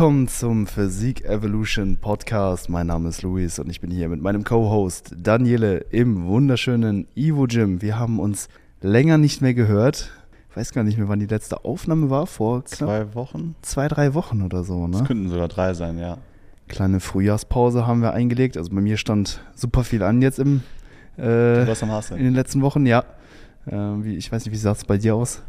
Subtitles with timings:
[0.00, 2.70] Willkommen zum Physik Evolution Podcast.
[2.70, 7.44] Mein Name ist Luis und ich bin hier mit meinem Co-Host Daniele im wunderschönen Ivo
[7.46, 7.82] Gym.
[7.82, 8.48] Wir haben uns
[8.80, 10.10] länger nicht mehr gehört.
[10.48, 12.26] Ich weiß gar nicht mehr, wann die letzte Aufnahme war.
[12.26, 13.56] Vor zwei Wochen?
[13.60, 14.96] Zwei, drei Wochen oder so, ne?
[14.96, 16.16] Das könnten sogar drei sein, ja.
[16.66, 18.56] Kleine Frühjahrspause haben wir eingelegt.
[18.56, 20.62] Also bei mir stand super viel an jetzt im,
[21.18, 23.04] äh, in den letzten Wochen, ja.
[23.66, 25.42] Äh, wie, ich weiß nicht, wie sah es bei dir aus?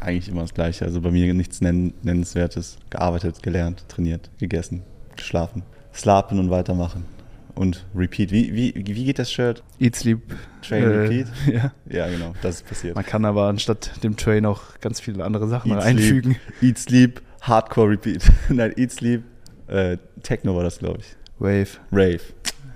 [0.00, 0.84] Eigentlich immer das Gleiche.
[0.84, 2.78] Also bei mir nichts nenn Nennenswertes.
[2.88, 4.82] Gearbeitet, gelernt, trainiert, gegessen,
[5.16, 5.62] geschlafen.
[5.94, 7.04] Slapen und weitermachen.
[7.54, 8.30] Und Repeat.
[8.30, 9.62] Wie, wie, wie geht das Shirt?
[9.78, 10.22] Eat, Sleep.
[10.62, 11.26] Train, äh, Repeat?
[11.52, 11.72] Ja.
[11.88, 12.32] Ja, genau.
[12.42, 12.94] Das ist passiert.
[12.94, 16.36] Man kann aber anstatt dem Train auch ganz viele andere Sachen Eat, einfügen.
[16.58, 18.22] Sleep, Eat, Sleep, Hardcore Repeat.
[18.48, 19.24] Nein, Eat, Sleep,
[19.66, 21.16] äh, Techno war das, glaube ich.
[21.38, 21.78] Wave.
[21.92, 22.20] Rave.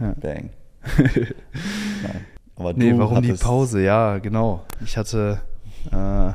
[0.00, 0.14] Ja.
[0.20, 0.50] Bang.
[0.98, 2.24] Nein.
[2.56, 3.82] Aber nee, warum die Pause?
[3.82, 4.64] Ja, genau.
[4.84, 5.40] Ich hatte
[5.90, 6.32] äh,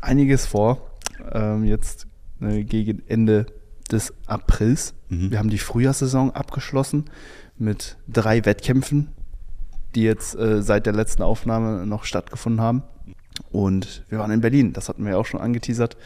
[0.00, 0.90] einiges vor.
[1.32, 2.06] Ähm, jetzt
[2.40, 3.46] äh, gegen Ende
[3.90, 4.94] des Aprils.
[5.08, 5.30] Mhm.
[5.30, 7.10] Wir haben die Frühjahrssaison abgeschlossen
[7.58, 9.08] mit drei Wettkämpfen,
[9.94, 12.82] die jetzt äh, seit der letzten Aufnahme noch stattgefunden haben.
[13.50, 15.96] Und wir waren in Berlin, das hatten wir ja auch schon angeteasert.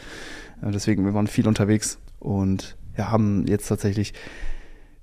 [0.61, 4.13] Äh, deswegen, wir waren viel unterwegs und ja, haben jetzt tatsächlich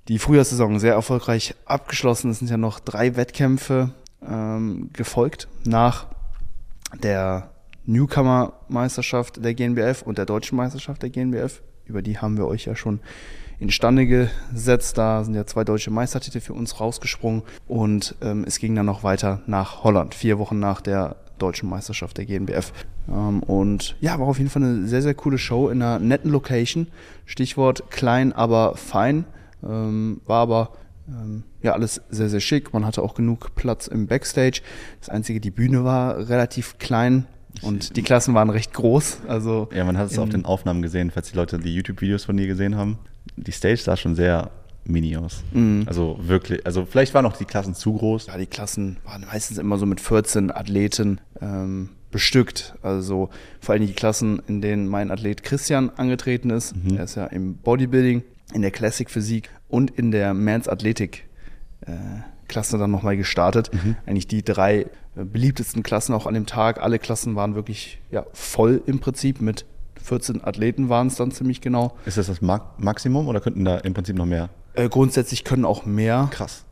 [0.07, 2.31] die Frühjahrssaison sehr erfolgreich abgeschlossen.
[2.31, 6.07] Es sind ja noch drei Wettkämpfe ähm, gefolgt nach
[7.01, 7.52] der
[7.85, 11.61] Newcomer-Meisterschaft der GNBF und der Deutschen Meisterschaft der GNBF.
[11.85, 12.99] Über die haben wir euch ja schon
[13.59, 14.97] instande gesetzt.
[14.97, 19.03] Da sind ja zwei deutsche Meistertitel für uns rausgesprungen und ähm, es ging dann noch
[19.03, 22.71] weiter nach Holland, vier Wochen nach der deutschen Meisterschaft der GNBF.
[23.09, 26.31] Ähm, und ja, war auf jeden Fall eine sehr, sehr coole Show in einer netten
[26.31, 26.87] Location.
[27.25, 29.25] Stichwort klein, aber fein.
[29.63, 30.71] Ähm, war aber
[31.07, 32.73] ähm, ja alles sehr, sehr schick.
[32.73, 34.61] Man hatte auch genug Platz im Backstage.
[34.99, 37.25] Das Einzige, die Bühne war relativ klein.
[37.61, 39.19] Und die Klassen waren recht groß.
[39.27, 42.35] Also ja, man hat es auf den Aufnahmen gesehen, falls die Leute die YouTube-Videos von
[42.35, 42.97] dir gesehen haben.
[43.35, 44.51] Die Stage sah schon sehr
[44.85, 45.43] mini aus.
[45.51, 45.83] Mhm.
[45.85, 48.27] Also wirklich, also vielleicht waren auch die Klassen zu groß.
[48.27, 52.75] Ja, die Klassen waren meistens immer so mit 14 Athleten ähm, bestückt.
[52.81, 56.75] Also vor allem die Klassen, in denen mein Athlet Christian angetreten ist.
[56.75, 56.97] Mhm.
[56.97, 61.25] Er ist ja im Bodybuilding, in der Classic Physik und in der Mans Athletik
[61.81, 61.91] äh,
[62.47, 63.71] Klasse dann nochmal gestartet.
[63.73, 63.95] Mhm.
[64.05, 66.81] Eigentlich die drei beliebtesten Klassen auch an dem Tag.
[66.81, 69.65] Alle Klassen waren wirklich ja, voll im Prinzip mit
[70.03, 71.95] 14 Athleten waren es dann ziemlich genau.
[72.05, 74.49] Ist das das Maximum oder könnten da im Prinzip noch mehr?
[74.73, 76.65] Äh, grundsätzlich können auch mehr Krass.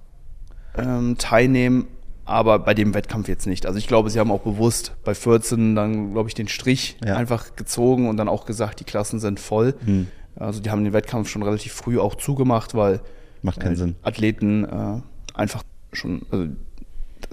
[0.78, 1.88] Ähm, teilnehmen,
[2.26, 3.66] aber bei dem Wettkampf jetzt nicht.
[3.66, 7.16] Also ich glaube, sie haben auch bewusst bei 14 dann, glaube ich, den Strich ja.
[7.16, 9.76] einfach gezogen und dann auch gesagt, die Klassen sind voll.
[9.86, 10.08] Hm.
[10.36, 13.02] Also die haben den Wettkampf schon relativ früh auch zugemacht, weil
[13.42, 13.96] Macht keinen äh, Sinn.
[14.02, 15.02] Athleten äh,
[15.34, 15.64] einfach
[15.94, 16.48] schon, also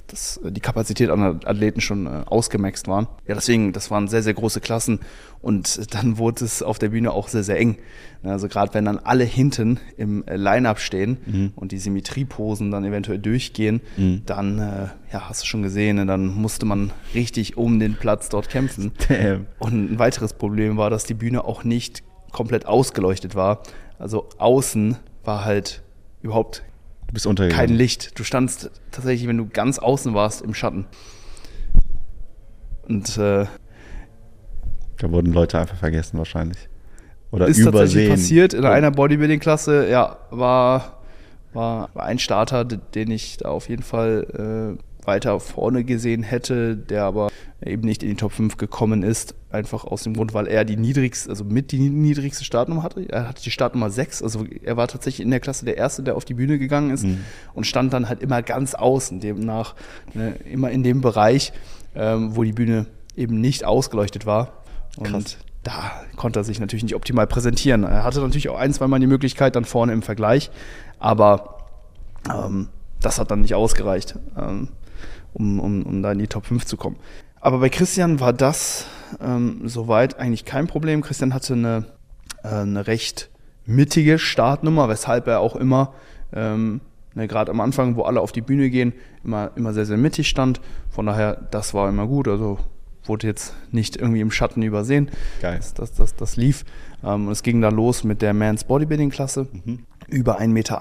[0.08, 3.06] dass die Kapazität an Athleten schon äh, ausgemaxt waren.
[3.26, 5.00] Ja, deswegen, das waren sehr, sehr große Klassen
[5.40, 7.76] und dann wurde es auf der Bühne auch sehr, sehr eng.
[8.22, 11.52] Also gerade wenn dann alle hinten im äh, Line-Up stehen mhm.
[11.54, 14.22] und die Symmetrieposen dann eventuell durchgehen, mhm.
[14.26, 18.30] dann, äh, ja, hast du schon gesehen, ne, dann musste man richtig um den Platz
[18.30, 18.92] dort kämpfen.
[19.08, 19.46] Damn.
[19.58, 22.02] Und ein weiteres Problem war, dass die Bühne auch nicht
[22.32, 23.62] komplett ausgeleuchtet war.
[23.98, 25.82] Also außen war halt
[26.22, 26.64] überhaupt
[27.08, 27.68] Du bist untergegangen.
[27.68, 28.18] Kein Licht.
[28.18, 30.86] Du standst tatsächlich, wenn du ganz außen warst, im Schatten.
[32.86, 33.46] Und äh,
[34.98, 36.68] da wurden Leute einfach vergessen wahrscheinlich.
[37.30, 37.80] Oder ist übersehen.
[37.80, 39.88] tatsächlich passiert in einer Bodybuilding-Klasse.
[39.88, 41.02] Ja, war,
[41.52, 47.04] war ein Starter, den ich da auf jeden Fall äh, weiter vorne gesehen hätte, der
[47.04, 47.30] aber
[47.64, 49.34] eben nicht in die Top 5 gekommen ist.
[49.50, 53.08] Einfach aus dem Grund, weil er die niedrigste, also mit die niedrigste Startnummer hatte.
[53.08, 56.14] Er hatte die Startnummer 6, also er war tatsächlich in der Klasse der Erste, der
[56.14, 57.24] auf die Bühne gegangen ist mhm.
[57.54, 59.74] und stand dann halt immer ganz außen, demnach
[60.14, 61.52] ne, immer in dem Bereich,
[61.96, 62.86] ähm, wo die Bühne
[63.16, 64.52] eben nicht ausgeleuchtet war.
[64.98, 65.38] Und Krass.
[65.62, 67.82] da konnte er sich natürlich nicht optimal präsentieren.
[67.82, 70.50] Er hatte natürlich auch ein, zweimal die Möglichkeit dann vorne im Vergleich,
[70.98, 71.64] aber
[72.30, 72.68] ähm,
[73.00, 74.16] das hat dann nicht ausgereicht.
[74.36, 74.68] Ähm,
[75.32, 76.96] um, um, um da in die Top 5 zu kommen.
[77.40, 78.86] Aber bei Christian war das
[79.20, 81.02] ähm, soweit eigentlich kein Problem.
[81.02, 81.84] Christian hatte eine,
[82.42, 83.30] äh, eine recht
[83.64, 85.94] mittige Startnummer, weshalb er auch immer,
[86.32, 86.80] ähm,
[87.14, 88.92] ne, gerade am Anfang, wo alle auf die Bühne gehen,
[89.24, 90.60] immer, immer sehr, sehr mittig stand.
[90.90, 92.28] Von daher, das war immer gut.
[92.28, 92.58] Also
[93.04, 95.10] wurde jetzt nicht irgendwie im Schatten übersehen.
[95.40, 95.56] Geil.
[95.58, 96.64] Das, das, das, das lief.
[97.04, 99.48] Ähm, es ging dann los mit der Mans Bodybuilding-Klasse.
[99.64, 99.80] Mhm.
[100.08, 100.80] Über 1,80 Meter.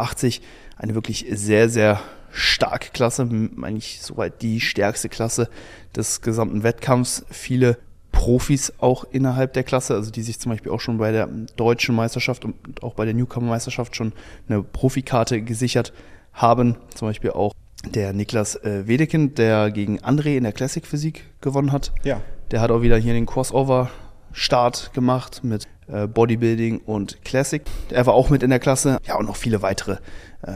[0.78, 2.00] Eine wirklich sehr, sehr
[2.32, 3.24] starke Klasse,
[3.62, 5.50] eigentlich soweit die stärkste Klasse
[5.96, 7.26] des gesamten Wettkampfs.
[7.30, 7.78] Viele
[8.12, 11.96] Profis auch innerhalb der Klasse, also die sich zum Beispiel auch schon bei der deutschen
[11.96, 14.14] Meisterschaft und auch bei der Newcomer-Meisterschaft schon
[14.50, 15.94] eine Profikarte gesichert
[16.34, 16.78] haben.
[16.96, 17.54] Zum Beispiel auch
[17.86, 21.92] der Niklas äh, Wedekind, der gegen André in der Classic Physik gewonnen hat.
[22.04, 22.22] Ja.
[22.52, 23.90] Der hat auch wieder hier den Crossover
[24.32, 27.62] Start gemacht mit äh, Bodybuilding und Classic.
[27.90, 29.00] Er war auch mit in der Klasse.
[29.06, 29.98] Ja, und noch viele weitere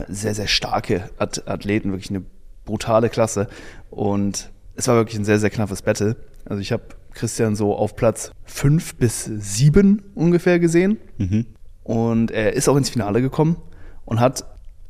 [0.08, 1.92] sehr, sehr starke Athleten.
[1.92, 2.24] Wirklich eine
[2.66, 3.48] brutale Klasse.
[3.90, 6.16] Und es war wirklich ein sehr, sehr knappes Battle.
[6.46, 6.84] Also ich habe
[7.14, 10.98] Christian so auf Platz fünf bis sieben ungefähr gesehen.
[11.18, 11.46] Mhm.
[11.84, 13.58] Und er ist auch ins Finale gekommen
[14.06, 14.42] und hat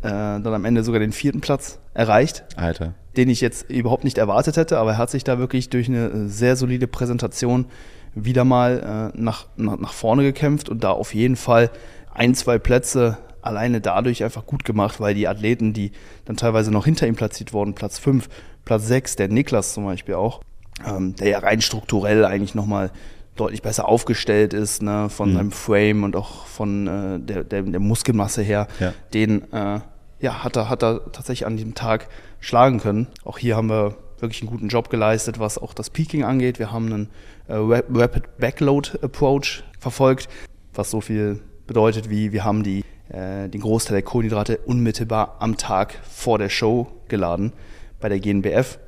[0.01, 2.43] äh, dann am Ende sogar den vierten Platz erreicht.
[2.55, 2.93] Alter.
[3.17, 6.29] Den ich jetzt überhaupt nicht erwartet hätte, aber er hat sich da wirklich durch eine
[6.29, 7.65] sehr solide Präsentation
[8.13, 11.71] wieder mal äh, nach, nach, nach vorne gekämpft und da auf jeden Fall
[12.13, 15.91] ein, zwei Plätze alleine dadurch einfach gut gemacht, weil die Athleten, die
[16.25, 18.29] dann teilweise noch hinter ihm platziert wurden, Platz 5,
[18.65, 20.41] Platz 6, der Niklas zum Beispiel auch,
[20.85, 22.91] ähm, der ja rein strukturell eigentlich nochmal
[23.35, 25.35] deutlich besser aufgestellt ist, ne, von mhm.
[25.35, 28.93] seinem Frame und auch von äh, der, der, der, Muskelmasse her, ja.
[29.13, 29.79] den äh,
[30.19, 32.07] ja, hat, er, hat er tatsächlich an diesem Tag
[32.39, 33.07] schlagen können.
[33.23, 36.59] Auch hier haben wir wirklich einen guten Job geleistet, was auch das Peaking angeht.
[36.59, 37.09] Wir haben einen
[37.47, 40.29] äh, Rapid Backload Approach verfolgt,
[40.73, 45.57] was so viel bedeutet wie wir haben die, äh, den Großteil der Kohlenhydrate unmittelbar am
[45.57, 47.53] Tag vor der Show geladen
[47.99, 48.79] bei der GNBF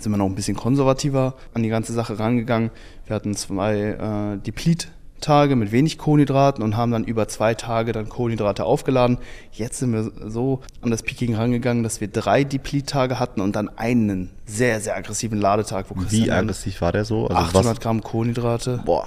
[0.00, 2.70] sind wir noch ein bisschen konservativer an die ganze Sache rangegangen.
[3.06, 8.08] Wir hatten zwei äh, Deplete-Tage mit wenig Kohlenhydraten und haben dann über zwei Tage dann
[8.08, 9.18] Kohlenhydrate aufgeladen.
[9.52, 13.68] Jetzt sind wir so an das Peaking rangegangen, dass wir drei Deplete-Tage hatten und dann
[13.76, 15.86] einen sehr, sehr aggressiven Ladetag.
[15.90, 17.26] Wo Wie aggressiv war der so?
[17.26, 17.80] Also 800 was?
[17.80, 19.06] Gramm Kohlenhydrate Boah.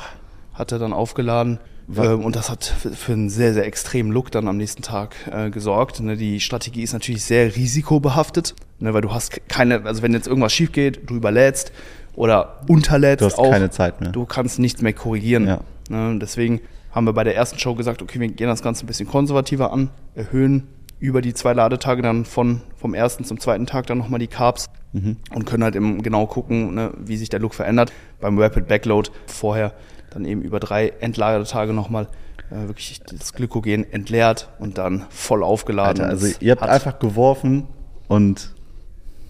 [0.53, 1.59] hat er dann aufgeladen.
[1.97, 5.49] Ähm, und das hat für einen sehr, sehr extremen Look dann am nächsten Tag äh,
[5.49, 5.99] gesorgt.
[5.99, 10.27] Ne, die Strategie ist natürlich sehr risikobehaftet, ne, weil du hast keine, also wenn jetzt
[10.27, 11.71] irgendwas schief geht, du überlädst
[12.15, 14.11] oder unterlädst du hast auch, keine Zeit mehr.
[14.11, 15.47] Du kannst nichts mehr korrigieren.
[15.47, 15.61] Ja.
[15.89, 16.61] Ne, deswegen
[16.91, 19.71] haben wir bei der ersten Show gesagt, okay, wir gehen das Ganze ein bisschen konservativer
[19.71, 20.67] an, erhöhen
[20.99, 24.67] über die zwei Ladetage dann von, vom ersten zum zweiten Tag dann nochmal die Carbs
[24.93, 25.17] mhm.
[25.33, 27.91] und können halt eben genau gucken, ne, wie sich der Look verändert.
[28.19, 29.73] Beim Rapid Backload vorher
[30.11, 32.07] dann eben über drei Endlagertage nochmal
[32.49, 36.01] äh, wirklich das Glykogen entleert und dann voll aufgeladen.
[36.03, 37.67] Alter, also ihr habt einfach geworfen
[38.07, 38.53] und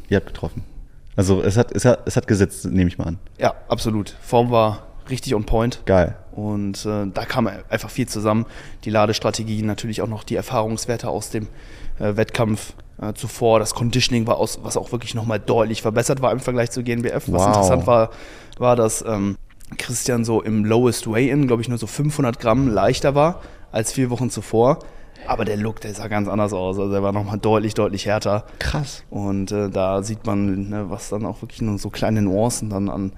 [0.09, 0.63] ihr habt getroffen.
[1.15, 3.19] Also es hat, es hat, es hat gesetzt, nehme ich mal an.
[3.39, 4.15] Ja, absolut.
[4.21, 5.81] Form war richtig on point.
[5.85, 6.17] Geil.
[6.35, 8.45] Und äh, da kam einfach viel zusammen.
[8.83, 11.47] Die Ladestrategie, natürlich auch noch die Erfahrungswerte aus dem
[11.97, 13.59] äh, Wettkampf äh, zuvor.
[13.59, 17.27] Das Conditioning war aus, was auch wirklich nochmal deutlich verbessert war im Vergleich zu GNBF.
[17.27, 17.47] Was wow.
[17.47, 18.09] interessant war,
[18.57, 19.37] war, dass ähm,
[19.77, 23.41] Christian so im Lowest Weigh-In, glaube ich, nur so 500 Gramm leichter war
[23.71, 24.79] als vier Wochen zuvor.
[25.27, 26.77] Aber der Look, der sah ganz anders aus.
[26.77, 28.45] Also er war nochmal deutlich, deutlich härter.
[28.59, 29.03] Krass.
[29.09, 32.89] Und äh, da sieht man, ne, was dann auch wirklich nur so kleine Nuancen dann
[32.89, 33.13] an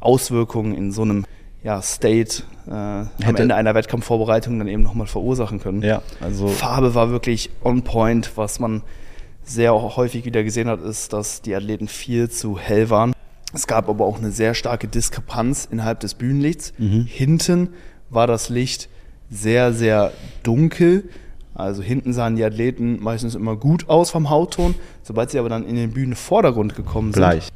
[0.00, 1.24] Auswirkungen in so einem
[1.62, 5.82] ja, State äh, am Ende einer Wettkampfvorbereitung dann eben nochmal verursachen können.
[5.82, 8.32] Ja, also Farbe war wirklich on point.
[8.36, 8.82] Was man
[9.44, 13.12] sehr häufig wieder gesehen hat, ist, dass die Athleten viel zu hell waren.
[13.54, 16.72] Es gab aber auch eine sehr starke Diskrepanz innerhalb des Bühnenlichts.
[16.78, 17.06] Mhm.
[17.06, 17.68] Hinten
[18.10, 18.88] war das Licht
[19.30, 20.12] sehr, sehr
[20.42, 21.08] dunkel.
[21.54, 24.74] Also hinten sahen die Athleten meistens immer gut aus vom Hautton.
[25.02, 27.48] Sobald sie aber dann in den Bühnenvordergrund gekommen sind, Gleich.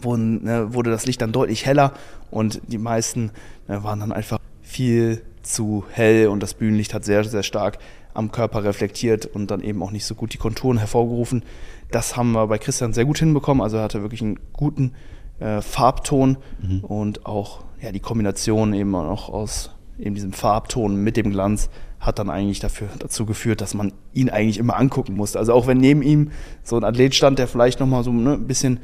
[0.00, 1.92] Wurden, ne, wurde das Licht dann deutlich heller
[2.30, 3.30] und die meisten
[3.68, 7.78] ne, waren dann einfach viel zu hell und das Bühnenlicht hat sehr, sehr stark
[8.14, 11.42] am Körper reflektiert und dann eben auch nicht so gut die Konturen hervorgerufen.
[11.90, 13.62] Das haben wir bei Christian sehr gut hinbekommen.
[13.62, 14.92] Also er hatte wirklich einen guten
[15.40, 16.80] äh, Farbton mhm.
[16.80, 21.68] und auch ja, die Kombination eben auch aus eben diesem Farbton mit dem Glanz
[22.00, 25.38] hat dann eigentlich dafür, dazu geführt, dass man ihn eigentlich immer angucken musste.
[25.38, 26.32] Also auch wenn neben ihm
[26.64, 28.80] so ein Athlet stand, der vielleicht nochmal so ne, ein bisschen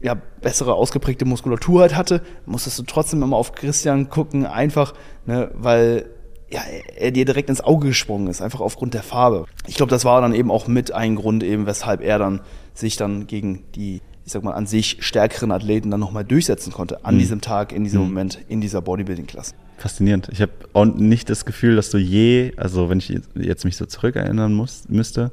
[0.00, 4.92] ja, bessere ausgeprägte Muskulatur halt hatte, musstest du trotzdem immer auf Christian gucken, einfach,
[5.24, 6.06] ne, weil
[6.50, 6.60] ja,
[6.96, 9.46] er dir direkt ins Auge gesprungen ist, einfach aufgrund der Farbe.
[9.66, 12.42] Ich glaube, das war dann eben auch mit ein Grund, eben, weshalb er dann
[12.74, 17.04] sich dann gegen die ich sag mal, an sich stärkeren Athleten dann nochmal durchsetzen konnte
[17.04, 17.18] an mhm.
[17.18, 18.08] diesem Tag, in diesem mhm.
[18.08, 19.54] Moment, in dieser Bodybuilding-Klasse.
[19.76, 20.28] Faszinierend.
[20.32, 23.84] Ich habe auch nicht das Gefühl, dass du je, also wenn ich jetzt mich so
[23.86, 25.30] zurückerinnern muss, müsste,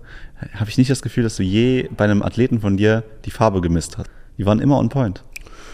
[0.55, 3.61] habe ich nicht das Gefühl, dass du je bei einem Athleten von dir die Farbe
[3.61, 4.09] gemisst hast.
[4.37, 5.23] Die waren immer on point.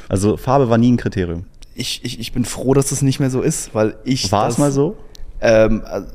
[0.10, 1.46] Also Farbe war nie ein Kriterium.
[1.76, 4.32] Ich, ich, ich bin froh, dass es nicht mehr so ist, weil ich.
[4.32, 4.98] War das, es mal so?
[5.42, 6.08] Ähm, also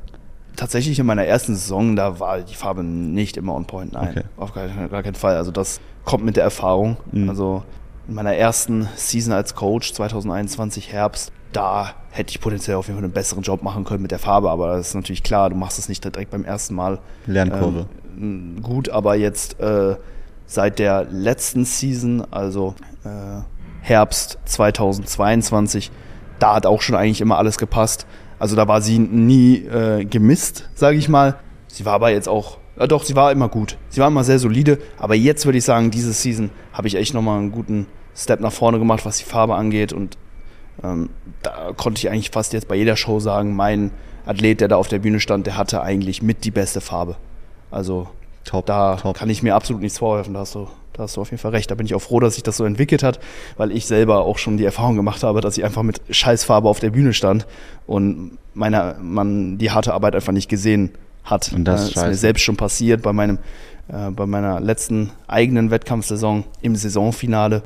[0.57, 3.93] tatsächlich in meiner ersten Saison, da war die Farbe nicht immer on point.
[3.93, 4.23] Nein, okay.
[4.37, 5.37] auf gar, gar, keinen Fall.
[5.37, 6.97] Also das kommt mit der Erfahrung.
[7.13, 7.29] Mhm.
[7.29, 7.63] Also
[8.09, 13.05] in meiner ersten Season als Coach 2021 Herbst, da hätte ich potenziell auf jeden Fall
[13.05, 15.79] einen besseren Job machen können mit der Farbe, aber das ist natürlich klar, du machst
[15.79, 16.99] es nicht direkt beim ersten Mal.
[17.27, 17.87] Lernkurve.
[18.19, 19.97] Ähm, gut, aber jetzt äh,
[20.47, 23.43] seit der letzten Season, also äh,
[23.81, 25.91] Herbst 2022,
[26.39, 28.07] da hat auch schon eigentlich immer alles gepasst.
[28.39, 31.37] Also da war sie nie äh, gemisst, sage ich mal.
[31.69, 33.79] Sie war aber jetzt auch, ja doch, sie war immer gut.
[33.89, 34.79] Sie war immer sehr solide.
[34.99, 38.53] Aber jetzt würde ich sagen, diese Season habe ich echt nochmal einen guten Step nach
[38.53, 39.93] vorne gemacht, was die Farbe angeht.
[39.93, 40.19] Und
[40.83, 41.11] ähm,
[41.43, 43.91] da konnte ich eigentlich fast jetzt bei jeder Show sagen, mein
[44.27, 47.17] Athlet, der da auf der Bühne stand, der hatte eigentlich mit die beste Farbe.
[47.71, 48.09] Also
[48.45, 49.17] top, da top.
[49.17, 51.53] kann ich mir absolut nichts vorwerfen, da hast, du, da hast du auf jeden Fall
[51.53, 51.71] recht.
[51.71, 53.19] Da bin ich auch froh, dass sich das so entwickelt hat,
[53.57, 56.81] weil ich selber auch schon die Erfahrung gemacht habe, dass ich einfach mit Scheißfarbe auf
[56.81, 57.47] der Bühne stand
[57.87, 60.93] und meine, man die harte Arbeit einfach nicht gesehen
[61.25, 61.53] hat.
[61.53, 63.39] Und das, das ist mir selbst schon passiert bei meinem
[63.89, 67.63] äh, bei meiner letzten eigenen Wettkampfsaison im Saisonfinale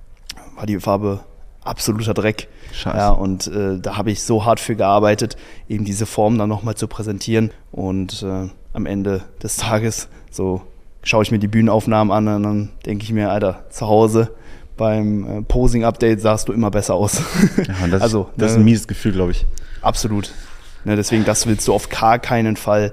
[0.57, 1.21] war die Farbe
[1.67, 2.49] absoluter Dreck.
[2.73, 2.97] Scheiße.
[2.97, 5.37] Ja, und äh, da habe ich so hart für gearbeitet,
[5.69, 7.51] eben diese Form dann nochmal zu präsentieren.
[7.73, 10.63] Und äh, am Ende des Tages so
[11.03, 14.31] schaue ich mir die Bühnenaufnahmen an und dann denke ich mir, Alter, zu Hause
[14.77, 17.23] beim äh, Posing-Update sahst du immer besser aus.
[17.57, 19.47] Ja, das, also, das ist ein mieses Gefühl, glaube ich.
[19.81, 20.33] Absolut.
[20.85, 22.93] Ne, deswegen, das willst du auf gar keinen Fall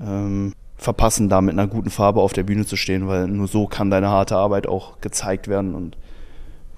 [0.00, 3.66] ähm, verpassen, da mit einer guten Farbe auf der Bühne zu stehen, weil nur so
[3.66, 5.74] kann deine harte Arbeit auch gezeigt werden.
[5.74, 5.96] Und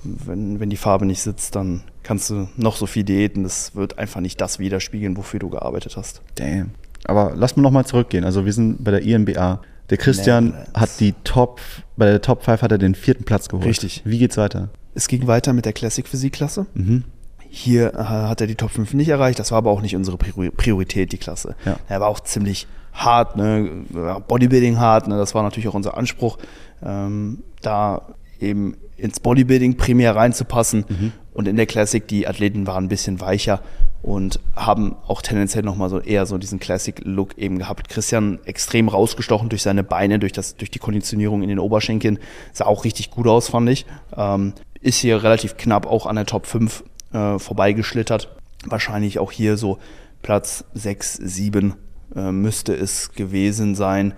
[0.05, 3.43] wenn, wenn die Farbe nicht sitzt, dann kannst du noch so viel diäten.
[3.43, 6.23] Das wird einfach nicht das widerspiegeln, wofür du gearbeitet hast.
[6.37, 6.71] Damn.
[7.05, 8.25] Aber lass mal nochmal zurückgehen.
[8.25, 9.61] Also wir sind bei der INBA.
[9.91, 10.81] Der Christian Netherlands.
[10.81, 11.61] hat die Top,
[11.97, 13.67] bei der Top 5 hat er den vierten Platz geholt.
[13.67, 14.03] Richtig.
[14.05, 14.71] Wie geht's weiter?
[14.95, 16.67] Es ging weiter mit der Classic Physik-Klasse.
[16.75, 17.05] Mhm.
[17.49, 19.39] Hier äh, hat er die Top 5 nicht erreicht.
[19.39, 21.57] Das war aber auch nicht unsere Priorität, die Klasse.
[21.65, 21.77] Ja.
[21.89, 23.85] Er war auch ziemlich hart, ne?
[24.29, 25.17] Bodybuilding hart, ne?
[25.17, 26.39] das war natürlich auch unser Anspruch,
[26.83, 28.03] ähm, da
[28.39, 30.85] eben ins Bodybuilding primär reinzupassen.
[30.89, 31.13] Mhm.
[31.35, 33.61] Und in der Classic, die Athleten waren ein bisschen weicher
[34.03, 37.89] und haben auch tendenziell nochmal so eher so diesen Classic-Look eben gehabt.
[37.89, 42.19] Christian extrem rausgestochen durch seine Beine, durch, das, durch die Konditionierung in den Oberschenkeln.
[42.53, 43.87] Sah auch richtig gut aus, fand ich.
[44.17, 48.35] Ähm, ist hier relativ knapp auch an der Top 5 äh, vorbeigeschlittert.
[48.65, 49.79] Wahrscheinlich auch hier so
[50.23, 51.75] Platz 6, 7
[52.15, 54.15] äh, müsste es gewesen sein.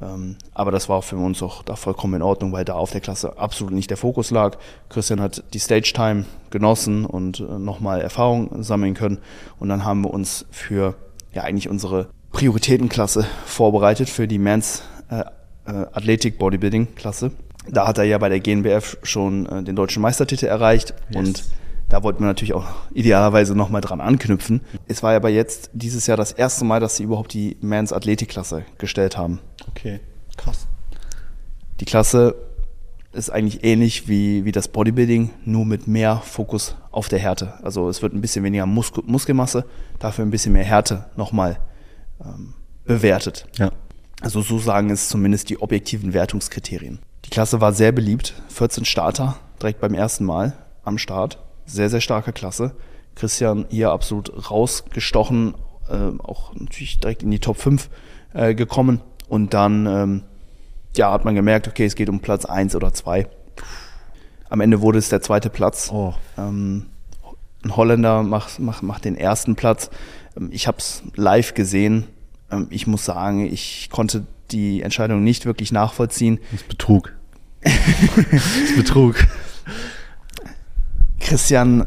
[0.00, 3.00] Ähm, aber das war für uns auch da vollkommen in Ordnung, weil da auf der
[3.00, 4.56] Klasse absolut nicht der Fokus lag.
[4.88, 9.18] Christian hat die Stage Time genossen und äh, nochmal Erfahrung sammeln können.
[9.58, 10.94] Und dann haben wir uns für
[11.32, 15.20] ja eigentlich unsere Prioritätenklasse vorbereitet, für die Men's äh,
[15.66, 17.32] äh Athletic Bodybuilding Klasse.
[17.70, 21.16] Da hat er ja bei der GNBF schon äh, den deutschen Meistertitel erreicht yes.
[21.16, 21.44] und
[21.88, 24.60] da wollten wir natürlich auch idealerweise nochmal dran anknüpfen.
[24.86, 28.64] Es war aber jetzt dieses Jahr das erste Mal, dass sie überhaupt die Mans Athletikklasse
[28.76, 29.40] gestellt haben.
[29.68, 30.00] Okay,
[30.36, 30.66] krass.
[31.80, 32.34] Die Klasse
[33.12, 37.54] ist eigentlich ähnlich wie, wie das Bodybuilding, nur mit mehr Fokus auf der Härte.
[37.62, 39.64] Also es wird ein bisschen weniger Mus Muskelmasse,
[39.98, 41.58] dafür ein bisschen mehr Härte nochmal
[42.22, 42.54] ähm,
[42.84, 43.46] bewertet.
[43.56, 43.70] Ja.
[44.20, 46.98] Also so sagen es zumindest die objektiven Wertungskriterien.
[47.24, 50.52] Die Klasse war sehr beliebt, 14 Starter direkt beim ersten Mal
[50.84, 51.38] am Start
[51.68, 52.74] sehr, sehr starke Klasse.
[53.14, 55.54] Christian hier absolut rausgestochen,
[55.88, 57.88] äh, auch natürlich direkt in die Top 5
[58.32, 59.00] äh, gekommen.
[59.28, 60.22] Und dann ähm,
[60.96, 63.28] ja, hat man gemerkt, okay, es geht um Platz 1 oder 2.
[64.48, 65.90] Am Ende wurde es der zweite Platz.
[65.92, 66.14] Oh.
[66.38, 66.86] Ähm,
[67.64, 69.90] ein Holländer macht, macht, macht den ersten Platz.
[70.36, 72.06] Ähm, ich habe es live gesehen.
[72.50, 76.38] Ähm, ich muss sagen, ich konnte die Entscheidung nicht wirklich nachvollziehen.
[76.50, 77.12] Das ist Betrug.
[77.62, 79.16] das ist Betrug.
[81.28, 81.84] Christian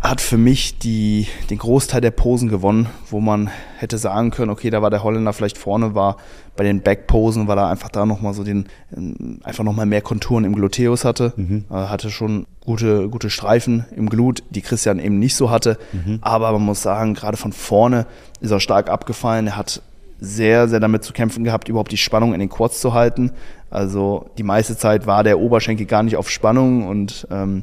[0.00, 4.70] hat für mich die, den Großteil der Posen gewonnen, wo man hätte sagen können, okay,
[4.70, 6.18] da war der Holländer vielleicht vorne, war
[6.54, 10.44] bei den Backposen, weil er einfach da nochmal so den, ähm, einfach nochmal mehr Konturen
[10.44, 11.32] im Gluteus hatte.
[11.34, 11.64] Mhm.
[11.68, 15.76] Er hatte schon gute, gute Streifen im Glut, die Christian eben nicht so hatte.
[15.90, 16.20] Mhm.
[16.20, 18.06] Aber man muss sagen, gerade von vorne
[18.40, 19.48] ist er stark abgefallen.
[19.48, 19.82] Er hat
[20.20, 23.32] sehr, sehr damit zu kämpfen gehabt, überhaupt die Spannung in den Quads zu halten.
[23.68, 27.62] Also die meiste Zeit war der Oberschenkel gar nicht auf Spannung und ähm,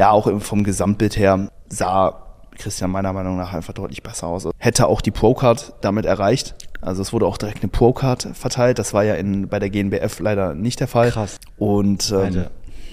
[0.00, 2.22] ja, auch vom Gesamtbild her sah
[2.56, 4.48] Christian meiner Meinung nach einfach deutlich besser aus.
[4.56, 6.54] Hätte auch die Pro-Card damit erreicht.
[6.80, 8.78] Also es wurde auch direkt eine Pro-Card verteilt.
[8.78, 11.10] Das war ja in, bei der GNBF leider nicht der Fall.
[11.10, 11.36] Krass.
[11.58, 12.46] Und ähm,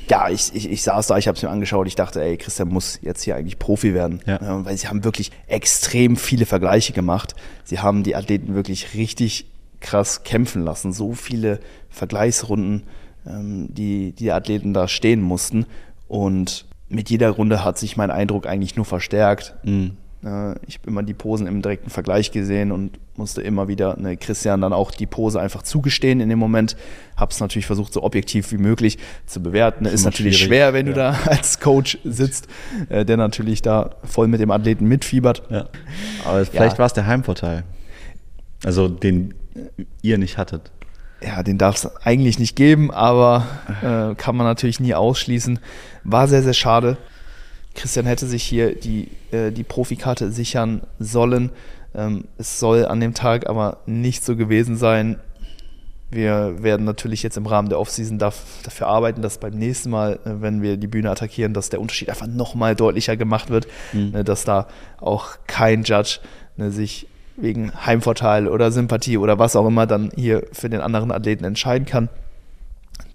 [0.10, 1.88] ja, ich, ich, ich saß da, ich habe es mir angeschaut.
[1.88, 4.22] Ich dachte, ey, Christian muss jetzt hier eigentlich Profi werden.
[4.26, 4.42] Ja.
[4.42, 7.36] Ja, weil sie haben wirklich extrem viele Vergleiche gemacht.
[7.64, 9.50] Sie haben die Athleten wirklich richtig
[9.80, 10.92] krass kämpfen lassen.
[10.92, 12.84] So viele Vergleichsrunden,
[13.26, 15.68] ähm, die die Athleten da stehen mussten.
[16.10, 19.56] Und mit jeder Runde hat sich mein Eindruck eigentlich nur verstärkt.
[19.64, 19.98] Mhm.
[20.66, 24.62] Ich habe immer die Posen im direkten Vergleich gesehen und musste immer wieder ne, Christian
[24.62, 26.76] dann auch die Pose einfach zugestehen in dem Moment.
[27.16, 29.86] Habe es natürlich versucht, so objektiv wie möglich zu bewerten.
[29.86, 30.94] Ist, ist natürlich schwer, wenn ja.
[30.94, 32.48] du da als Coach sitzt,
[32.90, 35.44] äh, der natürlich da voll mit dem Athleten mitfiebert.
[35.50, 35.70] Ja.
[36.26, 36.80] Aber vielleicht ja.
[36.80, 37.64] war es der Heimvorteil.
[38.66, 39.36] Also den
[40.02, 40.72] ihr nicht hattet
[41.22, 43.48] ja, den darf es eigentlich nicht geben, aber
[43.82, 45.60] äh, kann man natürlich nie ausschließen.
[46.04, 46.98] War sehr, sehr schade.
[47.74, 51.52] Christian hätte sich hier die, äh, die Profikarte sichern sollen.
[51.96, 55.20] Ähm, es soll an dem Tag aber nicht so gewesen sein.
[56.10, 60.42] Wir werden natürlich jetzt im Rahmen der Offseason dafür arbeiten, dass beim nächsten Mal, äh,
[60.42, 64.12] wenn wir die Bühne attackieren, dass der Unterschied einfach nochmal deutlicher gemacht wird, mhm.
[64.12, 64.68] Ne, dass da
[65.00, 66.20] auch kein Judge
[66.56, 71.12] ne, sich wegen Heimvorteil oder Sympathie oder was auch immer dann hier für den anderen
[71.12, 72.10] Athleten entscheiden kann.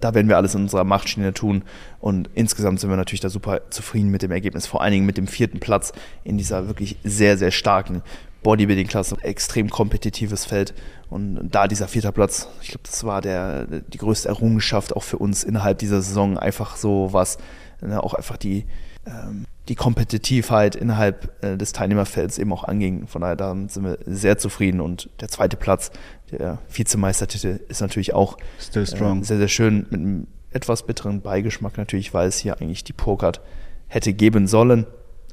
[0.01, 1.63] Da werden wir alles in unserer Machtschiene tun
[2.01, 5.17] und insgesamt sind wir natürlich da super zufrieden mit dem Ergebnis, vor allen Dingen mit
[5.17, 5.93] dem vierten Platz
[6.25, 8.03] in dieser wirklich sehr, sehr starken
[8.43, 10.75] Bodybuilding-Klasse, extrem kompetitives Feld.
[11.09, 15.19] Und da dieser vierte Platz, ich glaube, das war der, die größte Errungenschaft auch für
[15.19, 16.39] uns innerhalb dieser Saison.
[16.39, 17.39] Einfach so was,
[17.81, 18.65] ne, auch einfach die,
[19.07, 23.07] ähm, die Kompetitivheit innerhalb äh, des Teilnehmerfelds eben auch anging.
[23.07, 24.81] Von daher da sind wir sehr zufrieden.
[24.81, 25.93] Und der zweite Platz,
[26.31, 32.13] der Vizemeistertitel, ist natürlich auch äh, sehr, sehr schön mit einem etwas bitteren Beigeschmack natürlich,
[32.13, 33.41] weil es hier eigentlich die Pokert
[33.87, 34.87] hätte geben sollen.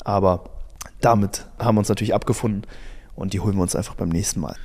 [0.03, 0.45] Aber
[1.01, 2.63] damit haben wir uns natürlich abgefunden
[3.15, 4.55] und die holen wir uns einfach beim nächsten Mal.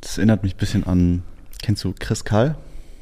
[0.00, 1.22] Das erinnert mich ein bisschen an,
[1.62, 2.56] kennst du Chris Kall?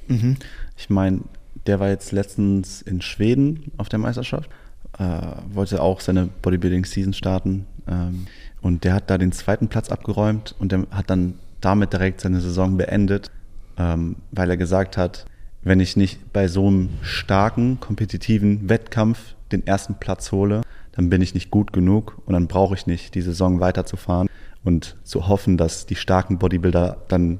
[0.08, 0.36] Mhm.
[0.76, 1.22] Ich meine,
[1.66, 4.50] der war jetzt letztens in Schweden auf der Meisterschaft,
[4.98, 5.04] äh,
[5.52, 8.26] wollte auch seine Bodybuilding-Season starten ähm,
[8.60, 12.40] und der hat da den zweiten Platz abgeräumt und der hat dann damit direkt seine
[12.40, 13.30] Saison beendet,
[13.78, 15.26] ähm, weil er gesagt hat,
[15.62, 21.22] wenn ich nicht bei so einem starken, kompetitiven Wettkampf den ersten Platz hole, dann bin
[21.22, 24.28] ich nicht gut genug und dann brauche ich nicht, die Saison weiterzufahren
[24.64, 27.38] und zu hoffen, dass die starken Bodybuilder dann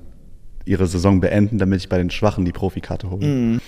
[0.64, 3.26] ihre Saison beenden, damit ich bei den Schwachen die Profikarte hole.
[3.26, 3.61] Mhm.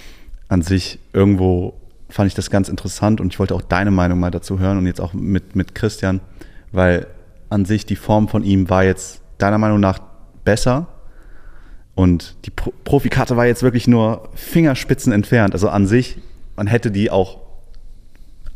[0.48, 1.74] An sich irgendwo
[2.08, 4.86] fand ich das ganz interessant und ich wollte auch deine Meinung mal dazu hören und
[4.86, 6.20] jetzt auch mit, mit Christian,
[6.72, 7.06] weil
[7.48, 10.00] an sich die Form von ihm war jetzt deiner Meinung nach
[10.44, 10.88] besser
[11.94, 15.54] und die Pro Profikarte war jetzt wirklich nur Fingerspitzen entfernt.
[15.54, 16.18] Also an sich,
[16.56, 17.38] man hätte die auch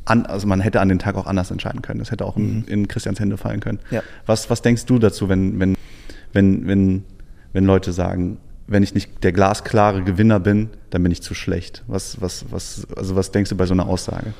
[0.04, 2.00] an, also man hätte an den Tag auch anders entscheiden können.
[2.00, 2.64] Das hätte auch in, mhm.
[2.66, 3.78] in Christians Hände fallen können.
[3.90, 4.02] Ja.
[4.26, 5.76] Was, was denkst du dazu, wenn, wenn,
[6.32, 7.04] wenn, wenn,
[7.52, 11.82] wenn Leute sagen, wenn ich nicht der glasklare Gewinner bin, dann bin ich zu schlecht?
[11.86, 14.34] Was, was, was, also was denkst du bei so einer Aussage?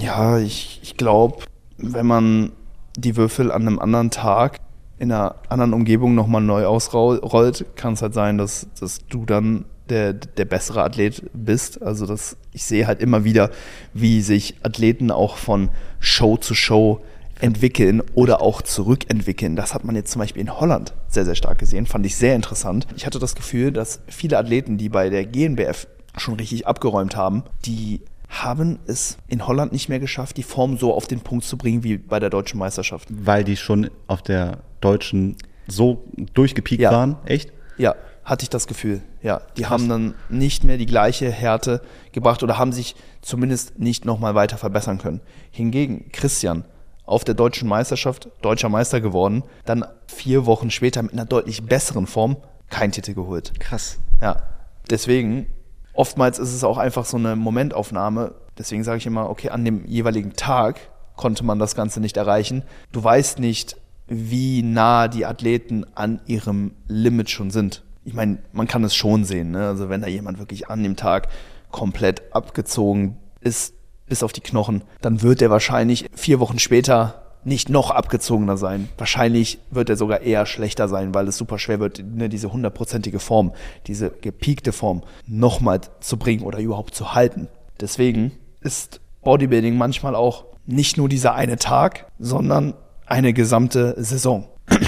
[0.00, 1.44] Ja, ich, ich glaube,
[1.76, 2.52] wenn man
[2.96, 4.58] die Würfel an einem anderen Tag
[4.98, 9.64] in einer anderen Umgebung nochmal neu ausrollt, kann es halt sein, dass, dass du dann
[9.88, 11.82] der, der bessere Athlet bist.
[11.82, 13.50] Also das, ich sehe halt immer wieder,
[13.94, 17.00] wie sich Athleten auch von Show zu Show
[17.40, 19.56] entwickeln oder auch zurückentwickeln.
[19.56, 21.86] Das hat man jetzt zum Beispiel in Holland sehr, sehr stark gesehen.
[21.86, 22.86] Fand ich sehr interessant.
[22.96, 27.44] Ich hatte das Gefühl, dass viele Athleten, die bei der GNBF schon richtig abgeräumt haben,
[27.64, 31.56] die haben es in Holland nicht mehr geschafft, die Form so auf den Punkt zu
[31.56, 33.08] bringen wie bei der deutschen Meisterschaft.
[33.10, 36.90] Weil die schon auf der deutschen so durchgepiekt ja.
[36.90, 37.52] waren, echt?
[37.78, 39.02] Ja, hatte ich das Gefühl.
[39.22, 39.70] Ja, die Krass.
[39.70, 41.80] haben dann nicht mehr die gleiche Härte
[42.12, 45.20] gebracht oder haben sich zumindest nicht nochmal weiter verbessern können.
[45.50, 46.64] Hingegen Christian
[47.08, 52.06] auf der deutschen Meisterschaft deutscher Meister geworden, dann vier Wochen später mit einer deutlich besseren
[52.06, 52.36] Form
[52.70, 53.58] kein Titel geholt.
[53.60, 53.98] Krass.
[54.20, 54.42] Ja,
[54.90, 55.46] deswegen
[55.92, 58.34] oftmals ist es auch einfach so eine Momentaufnahme.
[58.58, 60.80] Deswegen sage ich immer, okay, an dem jeweiligen Tag
[61.16, 62.62] konnte man das Ganze nicht erreichen.
[62.92, 68.66] Du weißt nicht, wie nah die Athleten an ihrem Limit schon sind ich meine, man
[68.66, 69.50] kann es schon sehen.
[69.50, 69.66] Ne?
[69.66, 71.28] Also wenn da jemand wirklich an dem Tag
[71.70, 73.74] komplett abgezogen ist,
[74.08, 78.88] bis auf die Knochen, dann wird er wahrscheinlich vier Wochen später nicht noch abgezogener sein.
[78.98, 83.20] Wahrscheinlich wird er sogar eher schlechter sein, weil es super schwer wird, ne, diese hundertprozentige
[83.20, 83.52] Form,
[83.86, 87.48] diese gepiekte Form nochmal zu bringen oder überhaupt zu halten.
[87.80, 92.74] Deswegen ist Bodybuilding manchmal auch nicht nur dieser eine Tag, sondern
[93.06, 94.48] eine gesamte Saison.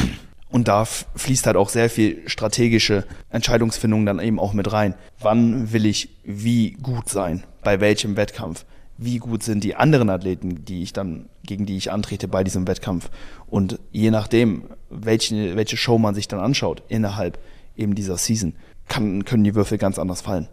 [0.50, 4.94] Und da fließt halt auch sehr viel strategische Entscheidungsfindung dann eben auch mit rein.
[5.20, 7.44] Wann will ich wie gut sein?
[7.62, 8.64] Bei welchem Wettkampf?
[9.02, 12.66] Wie gut sind die anderen Athleten, die ich dann, gegen die ich antrete bei diesem
[12.66, 13.10] Wettkampf?
[13.46, 17.38] Und je nachdem, welche, welche Show man sich dann anschaut innerhalb
[17.76, 18.54] eben dieser Season,
[18.88, 20.48] kann, können die Würfel ganz anders fallen.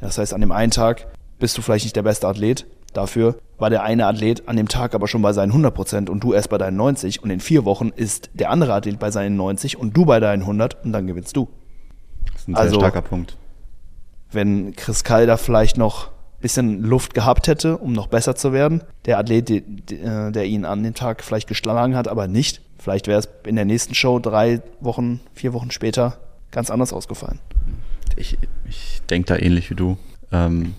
[0.00, 1.06] Das heißt, an dem einen Tag
[1.38, 4.94] bist du vielleicht nicht der beste Athlet, Dafür war der eine Athlet an dem Tag
[4.94, 7.64] aber schon bei seinen 100 Prozent und du erst bei deinen 90 und in vier
[7.64, 11.06] Wochen ist der andere Athlet bei seinen 90 und du bei deinen 100 und dann
[11.06, 11.48] gewinnst du.
[12.32, 13.36] Das ist ein sehr also, starker Punkt.
[14.30, 16.10] Wenn Chris Kalder vielleicht noch
[16.42, 19.62] bisschen Luft gehabt hätte, um noch besser zu werden, der Athlet, äh,
[20.30, 23.64] der ihn an dem Tag vielleicht geschlagen hat, aber nicht, vielleicht wäre es in der
[23.64, 26.18] nächsten Show drei Wochen, vier Wochen später
[26.50, 27.38] ganz anders ausgefallen.
[28.16, 28.36] Ich,
[28.68, 29.96] ich denke da ähnlich wie du.
[30.30, 30.74] Ähm,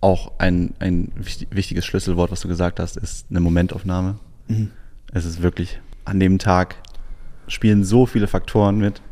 [0.00, 1.10] auch ein, ein
[1.50, 4.16] wichtiges Schlüsselwort, was du gesagt hast, ist eine Momentaufnahme.
[4.46, 4.70] Mhm.
[5.12, 6.76] Es ist wirklich, an dem Tag
[7.48, 9.02] spielen so viele Faktoren mit.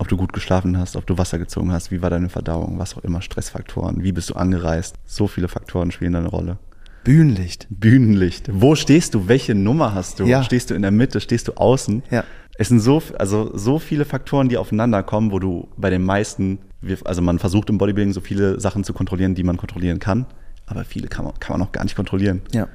[0.00, 2.96] Ob du gut geschlafen hast, ob du Wasser gezogen hast, wie war deine Verdauung, was
[2.96, 4.96] auch immer, Stressfaktoren, wie bist du angereist.
[5.04, 6.56] So viele Faktoren spielen eine Rolle.
[7.04, 7.66] Bühnenlicht.
[7.68, 8.48] Bühnenlicht.
[8.50, 9.28] Wo stehst du?
[9.28, 10.24] Welche Nummer hast du?
[10.24, 10.42] Ja.
[10.42, 11.20] Stehst du in der Mitte?
[11.20, 12.02] Stehst du außen?
[12.10, 12.24] Ja.
[12.56, 16.60] Es sind so, also so viele Faktoren, die aufeinander kommen, wo du bei den meisten,
[17.04, 20.24] also man versucht im Bodybuilding so viele Sachen zu kontrollieren, die man kontrollieren kann,
[20.64, 22.40] aber viele kann man, kann man auch gar nicht kontrollieren.
[22.52, 22.68] Ja,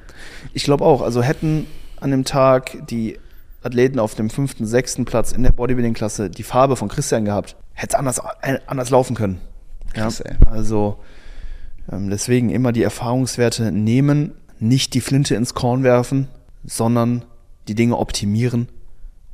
[0.52, 1.02] ich glaube auch.
[1.02, 1.66] Also hätten
[2.00, 3.18] an dem Tag die
[3.66, 7.94] Athleten auf dem fünften, sechsten Platz in der Bodybuilding-Klasse die Farbe von Christian gehabt, hätte
[7.94, 9.40] es anders, äh, anders laufen können.
[9.92, 10.34] Krass, ja?
[10.46, 10.98] Also
[11.90, 16.28] ähm, deswegen immer die Erfahrungswerte nehmen, nicht die Flinte ins Korn werfen,
[16.64, 17.24] sondern
[17.68, 18.68] die Dinge optimieren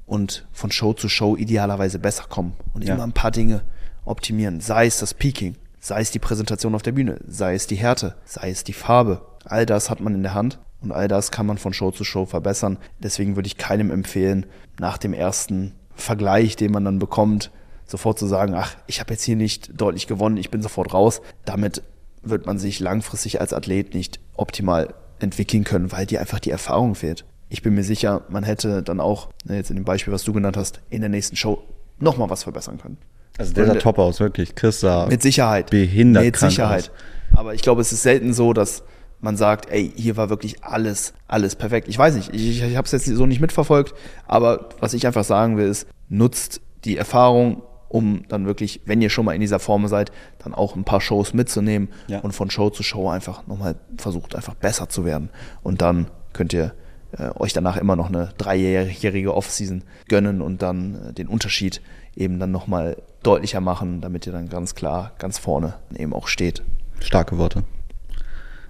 [0.06, 2.94] und von Show zu Show idealerweise besser kommen und ja.
[2.94, 3.62] immer ein paar Dinge
[4.04, 4.60] optimieren.
[4.60, 8.16] Sei es das Peaking, sei es die Präsentation auf der Bühne, sei es die Härte,
[8.24, 9.22] sei es die Farbe.
[9.44, 12.04] All das hat man in der Hand und all das kann man von Show zu
[12.04, 12.78] Show verbessern.
[12.98, 14.46] Deswegen würde ich keinem empfehlen,
[14.78, 17.50] nach dem ersten Vergleich, den man dann bekommt,
[17.86, 21.20] sofort zu sagen, ach, ich habe jetzt hier nicht deutlich gewonnen, ich bin sofort raus.
[21.44, 21.82] Damit
[22.22, 26.94] wird man sich langfristig als Athlet nicht optimal entwickeln können, weil dir einfach die Erfahrung
[26.94, 30.24] fehlt ich bin mir sicher, man hätte dann auch, ne, jetzt in dem Beispiel, was
[30.24, 31.62] du genannt hast, in der nächsten Show
[31.98, 32.96] nochmal was verbessern können.
[33.36, 34.54] Also der sah top aus, wirklich.
[34.54, 35.68] Chris sah mit Sicherheit.
[35.68, 36.90] behindert Mit Sicherheit.
[36.90, 37.38] Aus.
[37.38, 38.84] Aber ich glaube, es ist selten so, dass
[39.22, 41.88] man sagt, ey, hier war wirklich alles, alles perfekt.
[41.88, 43.94] Ich weiß nicht, ich, ich habe es jetzt so nicht mitverfolgt,
[44.26, 49.10] aber was ich einfach sagen will, ist, nutzt die Erfahrung, um dann wirklich, wenn ihr
[49.10, 50.10] schon mal in dieser Form seid,
[50.42, 52.18] dann auch ein paar Shows mitzunehmen ja.
[52.20, 55.30] und von Show zu Show einfach nochmal versucht, einfach besser zu werden.
[55.62, 56.74] Und dann könnt ihr
[57.16, 61.80] äh, euch danach immer noch eine dreijährige Offseason gönnen und dann äh, den Unterschied
[62.16, 66.62] eben dann nochmal deutlicher machen, damit ihr dann ganz klar ganz vorne eben auch steht.
[67.00, 67.62] Starke Worte.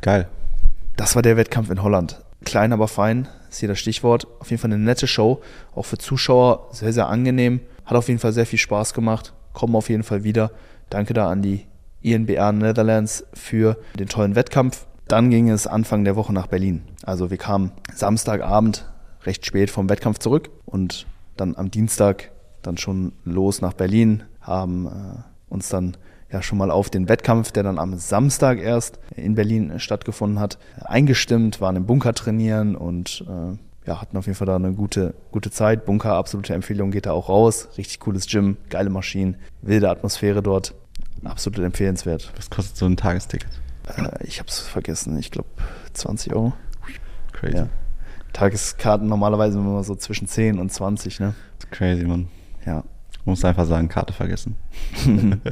[0.03, 0.29] Geil.
[0.97, 2.23] Das war der Wettkampf in Holland.
[2.45, 4.27] Klein, aber fein, ist hier das Stichwort.
[4.41, 5.41] Auf jeden Fall eine nette Show,
[5.75, 7.61] auch für Zuschauer sehr, sehr angenehm.
[7.85, 9.33] Hat auf jeden Fall sehr viel Spaß gemacht.
[9.53, 10.51] Kommen auf jeden Fall wieder.
[10.91, 11.67] Danke da an die
[12.03, 14.87] INBR Netherlands für den tollen Wettkampf.
[15.09, 16.83] Dann ging es Anfang der Woche nach Berlin.
[17.03, 18.91] Also wir kamen Samstagabend
[19.25, 24.87] recht spät vom Wettkampf zurück und dann am Dienstag dann schon los nach Berlin, haben
[24.87, 25.97] äh, uns dann
[26.33, 30.59] ja schon mal auf den Wettkampf, der dann am Samstag erst in Berlin stattgefunden hat,
[30.81, 35.15] eingestimmt, waren im Bunker trainieren und äh, ja, hatten auf jeden Fall da eine gute,
[35.31, 35.85] gute Zeit.
[35.85, 37.69] Bunker, absolute Empfehlung, geht da auch raus.
[37.77, 40.75] Richtig cooles Gym, geile Maschinen, wilde Atmosphäre dort.
[41.25, 42.33] Absolut empfehlenswert.
[42.37, 43.51] Was kostet so ein Tagesticket?
[43.97, 45.49] Äh, ich habe es vergessen, ich glaube
[45.93, 46.53] 20 Euro.
[47.33, 47.57] Crazy.
[47.57, 47.69] Ja.
[48.33, 51.35] Tageskarten normalerweise immer so zwischen 10 und 20, ne?
[51.71, 52.29] Crazy, Mann.
[52.65, 52.85] Ja.
[53.25, 54.57] Muss einfach sagen, Karte vergessen.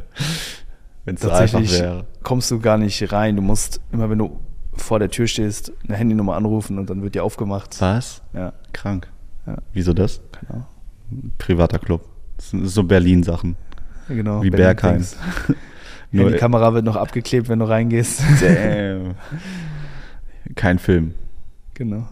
[1.05, 2.07] wenn es einfach wäre.
[2.23, 3.37] kommst du gar nicht rein.
[3.37, 4.39] Du musst immer, wenn du
[4.75, 7.81] vor der Tür stehst, eine Handynummer anrufen und dann wird dir aufgemacht.
[7.81, 8.23] Was?
[8.33, 8.53] Ja.
[8.73, 9.09] Krank.
[9.47, 9.57] Ja.
[9.73, 10.21] Wieso das?
[10.41, 10.67] Genau.
[11.39, 12.07] Privater Club.
[12.37, 13.57] Das sind so Berlin-Sachen.
[14.09, 14.43] Genau.
[14.43, 15.05] Wie Bergheim.
[16.13, 18.23] Nur die Kamera wird noch abgeklebt, wenn du reingehst.
[18.41, 19.15] Damn.
[20.57, 21.15] Kein Film.
[21.75, 22.09] Genau.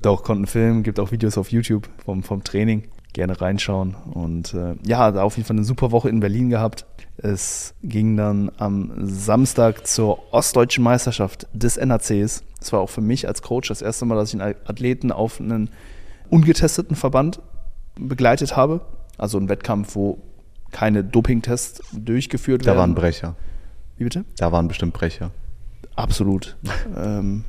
[0.00, 2.84] Doch, konnten filmen, gibt auch Videos auf YouTube vom, vom Training.
[3.16, 3.94] Gerne reinschauen.
[4.12, 6.84] Und äh, ja, da auf jeden Fall eine super Woche in Berlin gehabt.
[7.16, 12.44] Es ging dann am Samstag zur Ostdeutschen Meisterschaft des NACs.
[12.58, 15.40] Das war auch für mich als Coach das erste Mal, dass ich einen Athleten auf
[15.40, 15.70] einen
[16.28, 17.40] ungetesteten Verband
[17.98, 18.82] begleitet habe.
[19.16, 20.18] Also ein Wettkampf, wo
[20.70, 22.76] keine Dopingtests durchgeführt werden.
[22.76, 23.34] Da waren Brecher.
[23.96, 24.26] Wie bitte?
[24.36, 25.30] Da waren bestimmt Brecher.
[25.94, 26.58] Absolut.
[27.02, 27.44] ähm,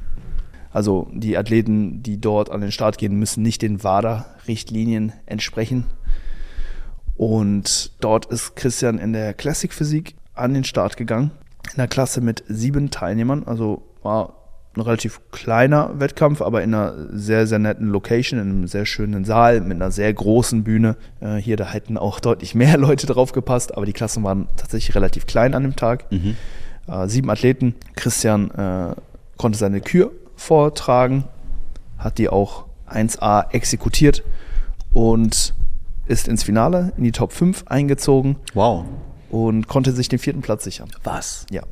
[0.78, 5.86] also die Athleten, die dort an den Start gehen, müssen nicht den WADA-Richtlinien entsprechen.
[7.16, 11.32] Und dort ist Christian in der Classic Physik an den Start gegangen.
[11.72, 13.42] In der Klasse mit sieben Teilnehmern.
[13.48, 14.36] Also war
[14.76, 19.26] ein relativ kleiner Wettkampf, aber in einer sehr, sehr netten Location, in einem sehr schönen
[19.26, 20.96] Saal mit einer sehr großen Bühne.
[21.22, 24.96] Äh, hier, da hätten auch deutlich mehr Leute drauf gepasst, aber die Klassen waren tatsächlich
[24.96, 26.06] relativ klein an dem Tag.
[26.12, 26.36] Mhm.
[26.88, 27.74] Äh, sieben Athleten.
[27.96, 28.94] Christian äh,
[29.38, 31.26] konnte seine Kür vortragen,
[31.98, 34.24] hat die auch 1A exekutiert
[34.94, 35.54] und
[36.06, 38.38] ist ins Finale, in die Top 5 eingezogen.
[38.54, 38.86] Wow.
[39.30, 40.90] Und konnte sich den vierten Platz sichern.
[41.04, 41.46] Was?
[41.52, 41.64] Ja.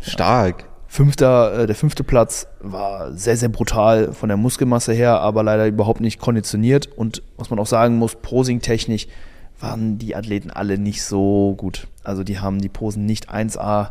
[0.00, 0.66] Stark.
[0.86, 5.66] Fünfter, äh, der fünfte Platz war sehr, sehr brutal von der Muskelmasse her, aber leider
[5.66, 6.86] überhaupt nicht konditioniert.
[6.86, 9.06] Und was man auch sagen muss, posing-technisch
[9.60, 11.86] waren die Athleten alle nicht so gut.
[12.02, 13.90] Also die haben die Posen nicht 1A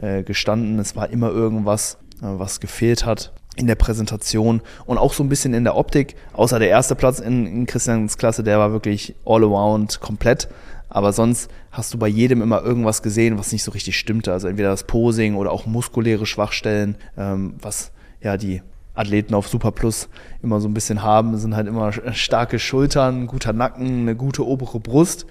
[0.00, 0.78] äh, gestanden.
[0.78, 5.28] Es war immer irgendwas, äh, was gefehlt hat in der Präsentation und auch so ein
[5.28, 6.14] bisschen in der Optik.
[6.32, 10.48] Außer der erste Platz in, in Christians Klasse, der war wirklich all around komplett.
[10.88, 14.32] Aber sonst hast du bei jedem immer irgendwas gesehen, was nicht so richtig stimmte.
[14.32, 17.90] Also entweder das Posing oder auch muskuläre Schwachstellen, ähm, was
[18.22, 18.62] ja die
[18.94, 20.08] Athleten auf Super Plus
[20.42, 24.80] immer so ein bisschen haben, sind halt immer starke Schultern, guter Nacken, eine gute obere
[24.80, 25.26] Brust.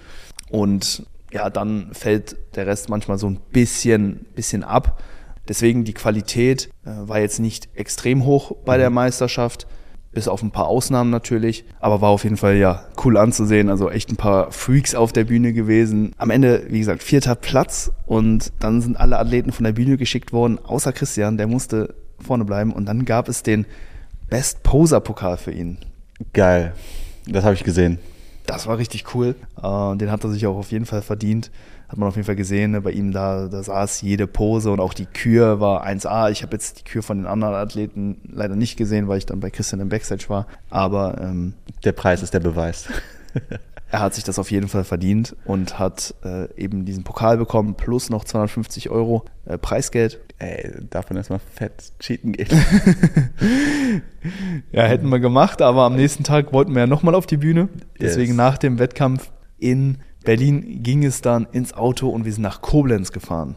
[0.50, 5.02] Und ja, dann fällt der Rest manchmal so ein bisschen, bisschen ab.
[5.48, 9.66] Deswegen die Qualität äh, war jetzt nicht extrem hoch bei der Meisterschaft.
[10.10, 11.64] bis auf ein paar Ausnahmen natürlich.
[11.80, 13.68] Aber war auf jeden Fall ja cool anzusehen.
[13.68, 16.12] Also echt ein paar Freaks auf der Bühne gewesen.
[16.18, 20.32] Am Ende, wie gesagt, vierter Platz und dann sind alle Athleten von der Bühne geschickt
[20.32, 22.72] worden, außer Christian, der musste vorne bleiben.
[22.72, 23.66] Und dann gab es den
[24.28, 25.78] Best Poser Pokal für ihn.
[26.32, 26.74] Geil.
[27.26, 27.98] Das habe ich gesehen.
[28.46, 29.36] Das war richtig cool.
[29.62, 31.50] Äh, den hat er sich auch auf jeden Fall verdient
[31.88, 34.78] hat man auf jeden Fall gesehen, ne, bei ihm da, da saß jede Pose und
[34.78, 36.30] auch die Kür war 1A.
[36.30, 39.40] Ich habe jetzt die Kür von den anderen Athleten leider nicht gesehen, weil ich dann
[39.40, 40.46] bei Christian im Backstage war.
[40.68, 42.88] Aber ähm, der Preis ist der Beweis.
[43.90, 47.74] er hat sich das auf jeden Fall verdient und hat äh, eben diesen Pokal bekommen
[47.74, 50.20] plus noch 250 Euro äh, Preisgeld.
[50.38, 52.52] Ey, davon erstmal fett cheaten geht.
[54.72, 57.70] ja, hätten wir gemacht, aber am nächsten Tag wollten wir ja nochmal auf die Bühne.
[57.98, 58.36] Deswegen yes.
[58.36, 63.12] nach dem Wettkampf in Berlin ging es dann ins Auto und wir sind nach Koblenz
[63.12, 63.56] gefahren.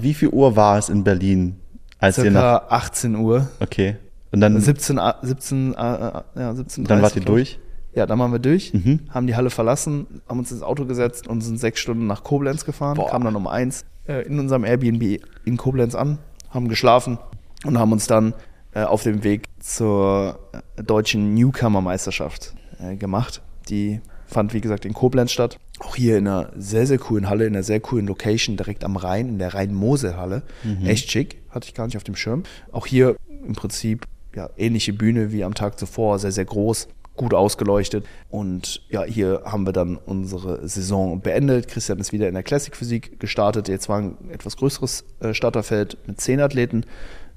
[0.00, 1.54] Wie viel Uhr war es in Berlin?
[2.00, 3.48] Als Circa nach 18 Uhr.
[3.60, 3.94] Okay.
[4.32, 7.60] Und dann 17, 17, äh, ja, 17 Dann wart ihr durch?
[7.94, 9.02] Ja, dann waren wir durch, mhm.
[9.08, 12.64] haben die Halle verlassen, haben uns ins Auto gesetzt und sind sechs Stunden nach Koblenz
[12.64, 13.08] gefahren, Boah.
[13.08, 16.18] kamen dann um eins äh, in unserem Airbnb in Koblenz an,
[16.50, 17.18] haben geschlafen
[17.64, 18.34] und haben uns dann
[18.72, 20.40] äh, auf dem Weg zur
[20.76, 25.60] äh, deutschen Newcomer-Meisterschaft äh, gemacht, die fand wie gesagt in Koblenz statt.
[25.80, 28.96] Auch hier in einer sehr, sehr coolen Halle, in einer sehr coolen Location, direkt am
[28.96, 30.42] Rhein, in der Rhein-Mosel-Halle.
[30.62, 30.86] Mhm.
[30.86, 32.44] Echt schick, hatte ich gar nicht auf dem Schirm.
[32.70, 37.34] Auch hier im Prinzip ja, ähnliche Bühne wie am Tag zuvor, sehr, sehr groß, gut
[37.34, 38.06] ausgeleuchtet.
[38.30, 41.68] Und ja, hier haben wir dann unsere Saison beendet.
[41.68, 43.68] Christian ist wieder in der Classic Physik gestartet.
[43.68, 46.84] Jetzt war ein etwas größeres äh, Starterfeld mit zehn Athleten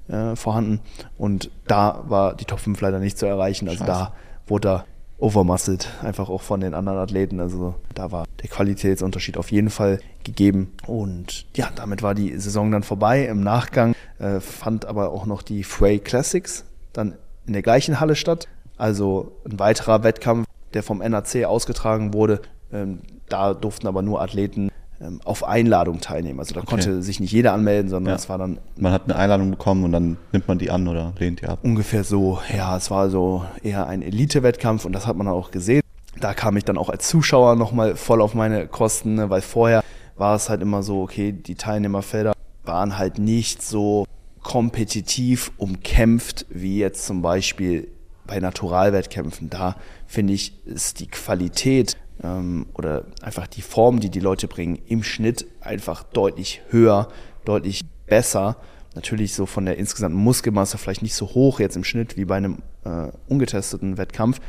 [0.08, 0.80] äh, vorhanden.
[1.16, 3.68] Und da war die Top 5 leider nicht zu erreichen.
[3.68, 3.92] Also Scheiße.
[3.92, 4.14] da
[4.46, 4.84] wurde er
[5.18, 7.40] overmuscled, einfach auch von den anderen Athleten.
[7.40, 10.72] Also da war der Qualitätsunterschied auf jeden Fall gegeben.
[10.86, 13.26] Und ja, damit war die Saison dann vorbei.
[13.26, 17.14] Im Nachgang äh, fand aber auch noch die Frey Classics dann
[17.46, 18.48] in der gleichen Halle statt.
[18.76, 22.40] Also ein weiterer Wettkampf, der vom NAC ausgetragen wurde.
[22.72, 26.40] Ähm, da durften aber nur Athleten ähm, auf Einladung teilnehmen.
[26.40, 26.70] Also da okay.
[26.70, 28.16] konnte sich nicht jeder anmelden, sondern ja.
[28.16, 28.58] es war dann.
[28.76, 31.60] Man hat eine Einladung bekommen und dann nimmt man die an oder lehnt die ab.
[31.62, 35.82] Ungefähr so, ja, es war so eher ein Elite-Wettkampf und das hat man auch gesehen.
[36.20, 39.82] Da kam ich dann auch als Zuschauer nochmal voll auf meine Kosten, ne, weil vorher
[40.16, 42.32] war es halt immer so, okay, die Teilnehmerfelder
[42.64, 44.04] waren halt nicht so
[44.42, 47.88] kompetitiv umkämpft wie jetzt zum Beispiel
[48.28, 49.50] bei Naturalwettkämpfen.
[49.50, 49.74] Da
[50.06, 55.02] finde ich, ist die Qualität ähm, oder einfach die Form, die die Leute bringen, im
[55.02, 57.08] Schnitt einfach deutlich höher,
[57.44, 58.56] deutlich besser.
[58.94, 62.36] Natürlich so von der insgesamten Muskelmasse vielleicht nicht so hoch jetzt im Schnitt wie bei
[62.36, 64.40] einem äh, ungetesteten Wettkampf,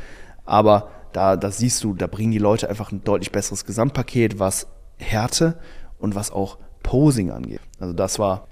[0.44, 4.68] aber da, da siehst du, da bringen die Leute einfach ein deutlich besseres Gesamtpaket, was
[4.96, 5.58] Härte
[5.98, 7.60] und was auch Posing angeht.
[7.78, 8.48] Also das war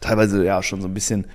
[0.00, 1.26] teilweise ja schon so ein bisschen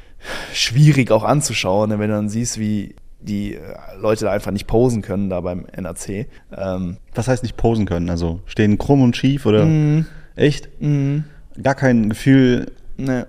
[0.53, 3.59] schwierig auch anzuschauen, wenn du dann siehst, wie die äh,
[3.99, 6.27] Leute da einfach nicht posen können, da beim NAC.
[6.55, 8.09] Ähm, Was heißt nicht posen können?
[8.09, 9.65] Also stehen krumm und schief oder?
[9.65, 10.05] Mm,
[10.35, 10.69] Echt?
[10.79, 11.19] Mm.
[11.61, 12.71] Gar kein Gefühl.
[12.97, 13.23] Nee.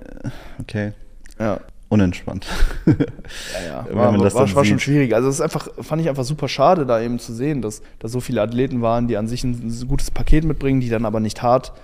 [0.60, 0.92] Okay.
[1.38, 1.60] Ja.
[1.88, 2.46] Unentspannt.
[2.86, 2.94] ja,
[3.66, 3.86] ja.
[3.94, 5.14] War, war, war, schon schwierig.
[5.14, 8.20] Also es einfach, fand ich einfach super schade, da eben zu sehen, dass da so
[8.20, 11.74] viele Athleten waren, die an sich ein gutes Paket mitbringen, die dann aber nicht hart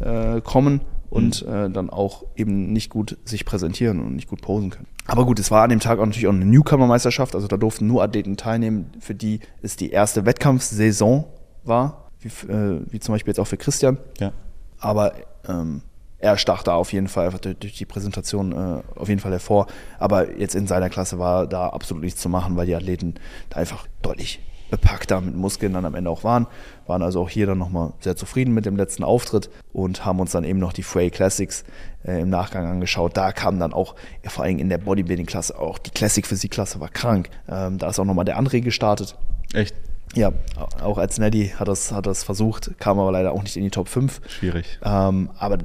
[0.00, 1.52] äh, kommen und mhm.
[1.52, 4.86] äh, dann auch eben nicht gut sich präsentieren und nicht gut posen können.
[5.06, 7.86] Aber gut, es war an dem Tag auch natürlich auch eine Newcomer-Meisterschaft, also da durften
[7.86, 11.24] nur Athleten teilnehmen, für die es die erste Wettkampfsaison
[11.64, 13.98] war, wie, äh, wie zum Beispiel jetzt auch für Christian.
[14.20, 14.32] Ja.
[14.78, 15.14] Aber
[15.48, 15.82] ähm,
[16.18, 19.66] er stach da auf jeden Fall durch die Präsentation äh, auf jeden Fall hervor.
[19.98, 23.14] Aber jetzt in seiner Klasse war da absolut nichts zu machen, weil die Athleten
[23.50, 26.46] da einfach deutlich bepackter mit Muskeln dann am Ende auch waren.
[26.86, 30.32] Waren also auch hier dann nochmal sehr zufrieden mit dem letzten Auftritt und haben uns
[30.32, 31.64] dann eben noch die Frey Classics
[32.04, 33.16] äh, im Nachgang angeschaut.
[33.16, 36.88] Da kam dann auch, ja, vor allem in der Bodybuilding-Klasse, auch die Classic Physik-Klasse war
[36.88, 37.30] krank.
[37.48, 39.16] Ähm, da ist auch nochmal der André gestartet.
[39.52, 39.74] Echt?
[40.14, 40.32] Ja,
[40.80, 43.70] auch als Neddy hat das, hat das versucht, kam aber leider auch nicht in die
[43.70, 44.22] Top 5.
[44.26, 44.78] Schwierig.
[44.82, 45.58] Ähm, aber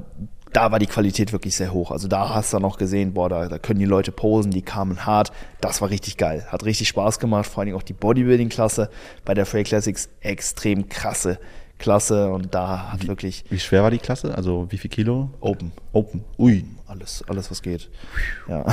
[0.54, 1.90] da war die Qualität wirklich sehr hoch.
[1.90, 5.04] Also da hast du noch gesehen, boah, da, da, können die Leute posen, die kamen
[5.04, 5.32] hart.
[5.60, 6.46] Das war richtig geil.
[6.48, 7.46] Hat richtig Spaß gemacht.
[7.46, 8.88] Vor allen Dingen auch die Bodybuilding-Klasse
[9.24, 11.38] bei der Frey Classics extrem krasse
[11.78, 13.44] Klasse und da hat wie, wirklich.
[13.50, 14.34] Wie schwer war die Klasse?
[14.36, 15.30] Also wie viel Kilo?
[15.40, 15.72] Open.
[15.92, 16.24] Open.
[16.38, 16.64] Ui.
[16.86, 17.90] Alles, alles was geht.
[18.48, 18.64] Ja,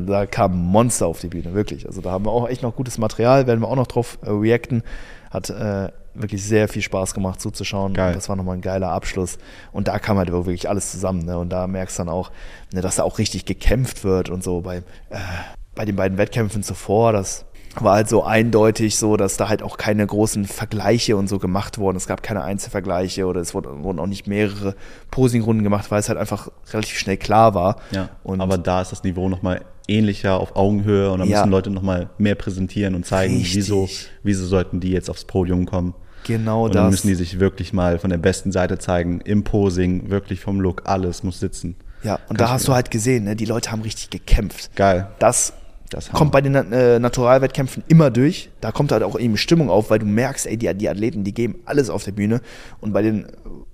[0.00, 1.86] da kam ein Monster auf die Bühne, wirklich.
[1.86, 4.30] Also da haben wir auch echt noch gutes Material, werden wir auch noch drauf äh,
[4.30, 4.82] reacten.
[5.30, 7.94] Hat äh, wirklich sehr viel Spaß gemacht zuzuschauen.
[7.94, 8.14] Geil.
[8.14, 9.38] Das war nochmal ein geiler Abschluss.
[9.72, 11.24] Und da kam halt wirklich alles zusammen.
[11.24, 11.38] Ne?
[11.38, 12.30] Und da merkst du dann auch,
[12.72, 14.60] ne, dass da auch richtig gekämpft wird und so.
[14.60, 14.78] Bei,
[15.10, 15.18] äh,
[15.74, 17.44] bei den beiden Wettkämpfen zuvor, das
[17.80, 21.78] war halt so eindeutig so, dass da halt auch keine großen Vergleiche und so gemacht
[21.78, 21.96] wurden.
[21.96, 24.74] Es gab keine Einzelvergleiche oder es wurden auch nicht mehrere
[25.10, 27.76] Posingrunden gemacht, weil es halt einfach relativ schnell klar war.
[27.90, 31.38] Ja, und aber da ist das Niveau nochmal ähnlicher auf Augenhöhe und dann ja.
[31.38, 33.88] müssen Leute nochmal mehr präsentieren und zeigen, wieso,
[34.22, 35.94] wieso sollten die jetzt aufs Podium kommen.
[36.28, 36.82] Genau und das.
[36.82, 40.60] dann müssen die sich wirklich mal von der besten Seite zeigen, im Posing, wirklich vom
[40.60, 41.74] Look, alles muss sitzen.
[42.04, 44.76] Ja, und Kann da hast du halt gesehen, ne, die Leute haben richtig gekämpft.
[44.76, 45.08] Geil.
[45.18, 45.54] Das
[45.90, 48.50] das kommt bei den äh, Naturalwettkämpfen immer durch.
[48.60, 51.32] Da kommt halt auch eben Stimmung auf, weil du merkst, ey, die, die Athleten, die
[51.32, 52.42] geben alles auf der Bühne.
[52.80, 53.26] Und bei den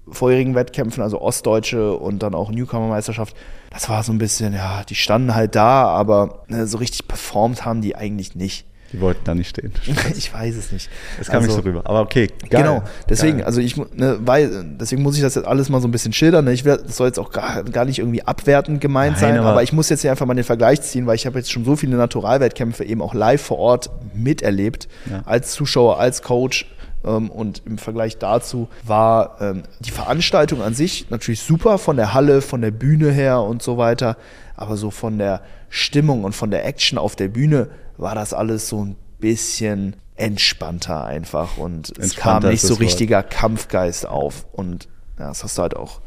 [0.09, 3.35] vorherigen Wettkämpfen, also Ostdeutsche und dann auch Newcomer-Meisterschaft,
[3.71, 7.65] das war so ein bisschen, ja, die standen halt da, aber ne, so richtig performt
[7.65, 8.67] haben die eigentlich nicht.
[8.95, 9.73] Die wollten da nicht stehen.
[10.17, 10.89] ich weiß es nicht.
[11.19, 11.83] Das kam also, nicht so rüber.
[11.85, 12.63] Aber okay, geil.
[12.63, 13.47] Genau, deswegen, geil.
[13.47, 16.45] also ich, ne, weil, deswegen muss ich das jetzt alles mal so ein bisschen schildern.
[16.45, 16.53] Ne?
[16.53, 19.49] Ich werde, das soll jetzt auch gar, gar nicht irgendwie abwertend gemeint Nein, sein, aber,
[19.51, 21.65] aber, ich muss jetzt hier einfach mal den Vergleich ziehen, weil ich habe jetzt schon
[21.65, 25.23] so viele Naturalwettkämpfe eben auch live vor Ort miterlebt, ja.
[25.25, 26.67] als Zuschauer, als Coach.
[27.05, 32.15] Ähm, und im Vergleich dazu war ähm, die Veranstaltung an sich natürlich super von der
[32.15, 34.17] Halle, von der Bühne her und so weiter.
[34.55, 35.43] Aber so von der
[35.75, 41.05] Stimmung und von der Action auf der Bühne war das alles so ein bisschen entspannter
[41.05, 43.31] einfach und es kam nicht so richtiger Wort.
[43.31, 46.01] Kampfgeist auf und ja, das hast du halt auch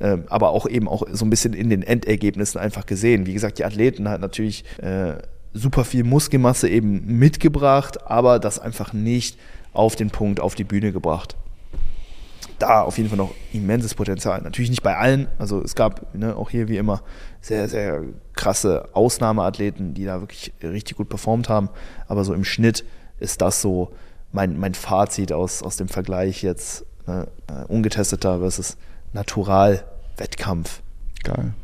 [0.00, 3.26] äh, aber auch eben auch so ein bisschen in den Endergebnissen einfach gesehen.
[3.26, 5.14] Wie gesagt, die Athleten hat natürlich äh,
[5.52, 9.38] super viel Muskelmasse eben mitgebracht, aber das einfach nicht
[9.72, 11.36] auf den Punkt, auf die Bühne gebracht
[12.58, 14.40] da auf jeden Fall noch immenses Potenzial.
[14.42, 15.28] Natürlich nicht bei allen.
[15.38, 17.02] Also es gab ne, auch hier wie immer
[17.40, 18.02] sehr, sehr
[18.34, 21.68] krasse Ausnahmeathleten, die da wirklich richtig gut performt haben.
[22.06, 22.84] Aber so im Schnitt
[23.20, 23.92] ist das so
[24.32, 28.76] mein, mein Fazit aus, aus dem Vergleich jetzt ne, uh, ungetesteter versus
[29.12, 30.82] Natural-Wettkampf.
[31.24, 31.54] Geil.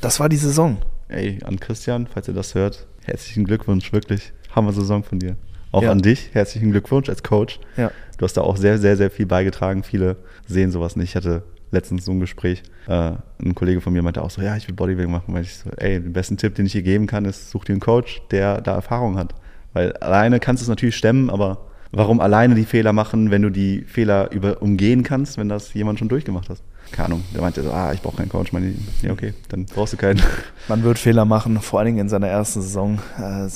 [0.00, 0.78] Das war die Saison.
[1.08, 4.32] Ey, an Christian, falls ihr das hört, herzlichen Glückwunsch, wirklich.
[4.54, 5.36] Hammer Saison von dir.
[5.70, 5.90] Auch ja.
[5.90, 7.60] an dich, herzlichen Glückwunsch als Coach.
[7.76, 7.90] Ja.
[8.16, 9.82] Du hast da auch sehr, sehr, sehr viel beigetragen.
[9.82, 11.10] Viele sehen sowas nicht.
[11.10, 12.62] Ich hatte letztens so ein Gespräch.
[12.86, 15.34] Äh, ein Kollege von mir meinte auch so, ja, ich will Bodybuilding machen.
[15.34, 17.72] Weil ich so, ey, den besten Tipp, den ich dir geben kann, ist, such dir
[17.72, 19.34] einen Coach, der da Erfahrung hat.
[19.72, 23.50] Weil alleine kannst du es natürlich stemmen, aber warum alleine die Fehler machen, wenn du
[23.50, 26.62] die Fehler über, umgehen kannst, wenn das jemand schon durchgemacht hat?
[26.92, 28.52] Keine Ahnung, der meinte so, ah, ich brauche keinen Coach.
[28.52, 30.20] Meine, ja, okay, dann brauchst du keinen.
[30.68, 32.98] Man wird Fehler machen, vor allen Dingen in seiner ersten Saison.
[33.18, 33.48] Äh,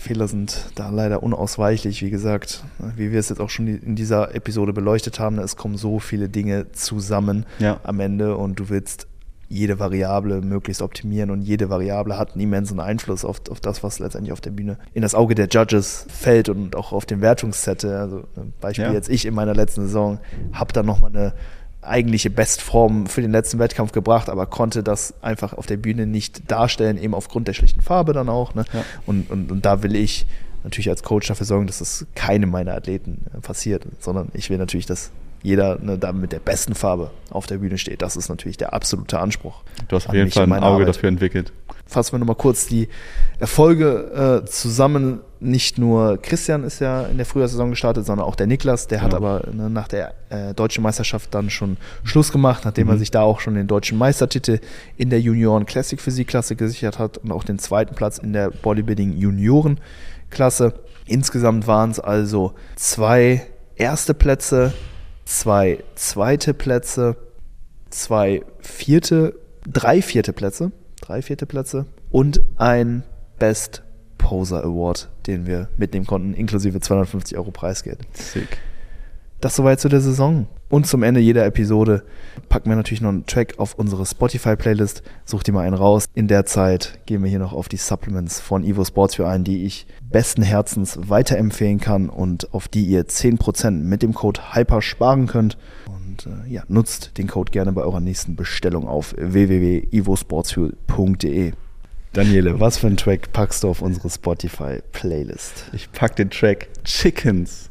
[0.00, 2.64] Fehler sind da leider unausweichlich, wie gesagt,
[2.96, 5.38] wie wir es jetzt auch schon in dieser Episode beleuchtet haben.
[5.38, 7.80] Es kommen so viele Dinge zusammen ja.
[7.82, 9.06] am Ende und du willst
[9.50, 13.98] jede Variable möglichst optimieren und jede Variable hat einen immensen Einfluss auf, auf das, was
[13.98, 17.96] letztendlich auf der Bühne in das Auge der Judges fällt und auch auf den Wertungszettel.
[17.96, 18.24] Also
[18.60, 18.92] Beispiel ja.
[18.92, 20.20] jetzt ich in meiner letzten Saison
[20.52, 21.32] habe da nochmal eine
[21.82, 26.50] eigentliche Bestform für den letzten Wettkampf gebracht, aber konnte das einfach auf der Bühne nicht
[26.50, 28.54] darstellen, eben aufgrund der schlichten Farbe dann auch.
[28.54, 28.64] Ne?
[28.72, 28.84] Ja.
[29.06, 30.26] Und, und, und da will ich
[30.62, 34.58] natürlich als Coach dafür sorgen, dass das keinem meiner Athleten äh, passiert, sondern ich will
[34.58, 35.10] natürlich, dass
[35.42, 38.02] jeder ne, da mit der besten Farbe auf der Bühne steht.
[38.02, 39.62] Das ist natürlich der absolute Anspruch.
[39.88, 40.88] Du hast auf jeden Fall ein Auge Arbeit.
[40.88, 41.52] dafür entwickelt.
[41.86, 42.88] Fassen wir nochmal kurz die
[43.38, 45.20] Erfolge äh, zusammen.
[45.40, 48.86] Nicht nur Christian ist ja in der Frühjahrssaison gestartet, sondern auch der Niklas.
[48.86, 49.08] Der genau.
[49.08, 52.94] hat aber ne, nach der äh, deutschen Meisterschaft dann schon Schluss gemacht, nachdem mhm.
[52.94, 54.60] er sich da auch schon den deutschen Meistertitel
[54.96, 59.16] in der Junioren Classic Physik-Klasse gesichert hat und auch den zweiten Platz in der Bodybuilding
[59.16, 60.74] Junioren-Klasse.
[61.06, 64.74] Insgesamt waren es also zwei erste Plätze,
[65.30, 67.16] zwei zweite Plätze,
[67.88, 69.34] zwei vierte,
[69.66, 73.04] drei vierte Plätze, drei vierte Plätze und ein
[73.38, 73.82] Best
[74.18, 78.00] Poser Award, den wir mitnehmen konnten, inklusive 250 Euro Preisgeld.
[78.12, 78.58] Sick.
[79.40, 80.46] Das soweit zu der Saison.
[80.70, 82.04] Und zum Ende jeder Episode
[82.48, 85.02] packen wir natürlich noch einen Track auf unsere Spotify-Playlist.
[85.24, 86.04] Such dir mal einen raus.
[86.14, 89.42] In der Zeit gehen wir hier noch auf die Supplements von Evo Sports für ein,
[89.42, 94.80] die ich besten Herzens weiterempfehlen kann und auf die ihr 10% mit dem Code HYPER
[94.80, 95.58] sparen könnt.
[95.86, 101.52] Und äh, ja, nutzt den Code gerne bei eurer nächsten Bestellung auf www.evosportsfuel.de.
[102.12, 105.70] Daniele, was für einen Track packst du auf unsere Spotify-Playlist?
[105.72, 107.69] Ich pack den Track Chickens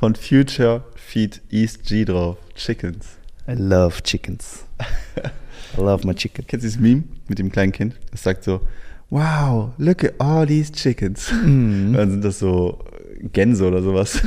[0.00, 2.38] von Future Feed East G drauf.
[2.56, 3.18] Chickens.
[3.46, 4.64] I love chickens.
[5.76, 6.46] I love my chicken.
[6.46, 7.96] Kennst du das Meme mit dem kleinen Kind?
[8.10, 8.62] Das sagt so,
[9.10, 11.30] wow, look at all these chickens.
[11.30, 11.92] Mm.
[11.92, 12.82] Dann sind das so
[13.30, 14.12] Gänse oder sowas.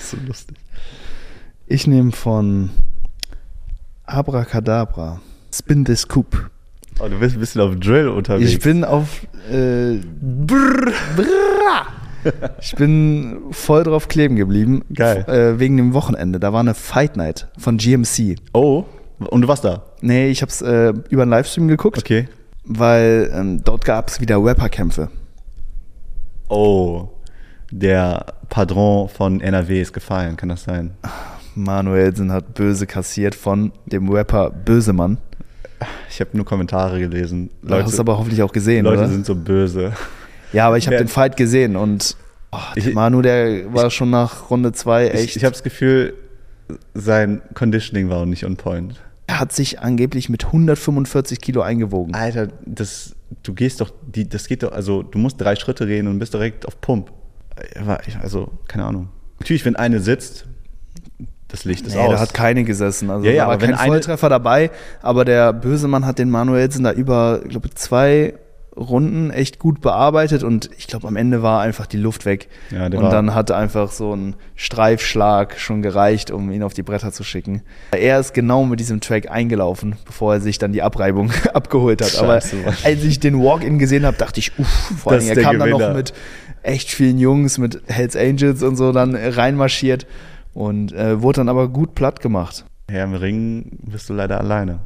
[0.00, 0.56] so lustig.
[1.66, 2.70] Ich nehme von
[4.04, 5.20] Abracadabra.
[5.52, 6.48] Spin this Coop.
[7.00, 8.52] Oh, du bist ein bisschen auf Drill unterwegs.
[8.52, 11.97] Ich bin auf äh, brr, brr,
[12.60, 14.84] ich bin voll drauf kleben geblieben.
[14.92, 15.24] Geil.
[15.28, 16.40] Äh, wegen dem Wochenende.
[16.40, 18.36] Da war eine Fight Night von GMC.
[18.52, 18.84] Oh,
[19.18, 19.82] und du warst da?
[20.00, 21.98] Nee, ich hab's äh, über einen Livestream geguckt.
[21.98, 22.28] Okay.
[22.64, 25.08] Weil ähm, dort gab es wieder Rapperkämpfe.
[26.48, 27.08] Oh,
[27.70, 30.92] der Padron von NRW ist gefallen, kann das sein?
[31.54, 35.18] Manuelsen hat böse kassiert von dem Rapper Bösemann.
[36.08, 37.50] Ich habe nur Kommentare gelesen.
[37.62, 39.08] Leute, du hast aber hoffentlich auch gesehen, Leute oder?
[39.08, 39.92] sind so böse.
[40.52, 42.16] Ja, aber ich habe den Fight gesehen und
[42.52, 45.24] oh, der ich, Manu, der war ich, schon nach Runde 2 echt.
[45.24, 46.14] Ich, ich habe das Gefühl,
[46.94, 49.00] sein Conditioning war auch nicht on point.
[49.26, 52.14] Er hat sich angeblich mit 145 Kilo eingewogen.
[52.14, 56.06] Alter, das, du gehst doch, die, das geht doch, also du musst drei Schritte gehen
[56.06, 57.12] und bist direkt auf Pump.
[58.22, 59.08] Also, keine Ahnung.
[59.38, 60.46] Natürlich, wenn eine sitzt,
[61.48, 62.12] das Licht ist nee, aus.
[62.12, 63.10] Da hat keine gesessen.
[63.10, 64.70] Also ja, ja, da war kein Volltreffer dabei,
[65.02, 68.34] aber der böse Mann hat den Manuelsen da über, ich glaube, zwei
[68.78, 72.48] Runden echt gut bearbeitet und ich glaube, am Ende war einfach die Luft weg.
[72.70, 77.12] Ja, und dann hat einfach so ein Streifschlag schon gereicht, um ihn auf die Bretter
[77.12, 77.62] zu schicken.
[77.90, 82.10] Er ist genau mit diesem Track eingelaufen, bevor er sich dann die Abreibung abgeholt hat.
[82.10, 85.58] Scheiße, Aber als ich den Walk-In gesehen habe, dachte ich, uff, vor allem, er kam
[85.58, 85.78] Gewinner.
[85.78, 86.12] dann noch mit
[86.62, 90.06] echt vielen Jungs, mit Hells Angels und so dann reinmarschiert
[90.54, 92.64] und äh, wurde dann aber gut platt gemacht.
[92.90, 94.80] Ja, im Ring bist du leider alleine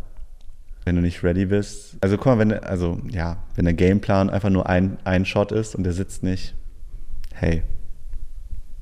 [0.85, 1.97] wenn du nicht ready bist.
[2.01, 5.75] Also guck mal, wenn also ja, wenn der Gameplan einfach nur ein, ein Shot ist
[5.75, 6.55] und der sitzt nicht,
[7.35, 7.63] hey.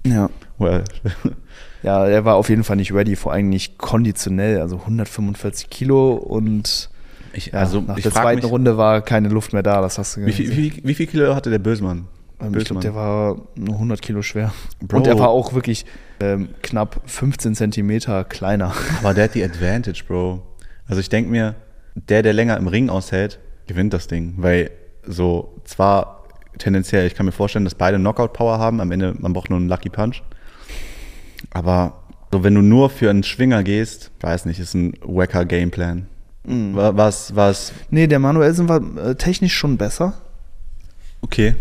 [0.07, 0.31] Ja.
[0.59, 0.85] Well.
[1.83, 6.15] ja, er war auf jeden Fall nicht ready, vor allem nicht konditionell, also 145 Kilo
[6.15, 6.91] und
[7.33, 10.27] ich, also, nach der zweiten mich, Runde war keine Luft mehr da, das hast du
[10.27, 12.09] wie viel, wie, wie viel Kilo hatte der Bösmann?
[12.41, 14.53] Ähm, ich glaube, der war nur 100 Kilo schwer.
[14.81, 14.99] Bro.
[14.99, 15.85] Und er war auch wirklich
[16.21, 18.73] ähm, knapp 15 Zentimeter kleiner.
[18.99, 20.43] Aber der hat die Advantage, Bro.
[20.87, 21.55] Also ich denke mir,
[21.95, 24.35] der, der länger im Ring aushält, gewinnt das Ding.
[24.37, 24.71] Weil
[25.07, 26.25] so zwar
[26.59, 28.81] tendenziell, ich kann mir vorstellen, dass beide Knockout-Power haben.
[28.81, 30.23] Am Ende, man braucht nur einen Lucky Punch.
[31.51, 31.95] Aber
[32.33, 36.07] so, wenn du nur für einen Schwinger gehst, weiß nicht, ist ein wacker Gameplan.
[36.45, 36.73] Mhm.
[36.75, 37.73] Was, was?
[37.91, 40.15] Nee, der Manuelsen war äh, technisch schon besser.
[41.23, 41.55] Okay.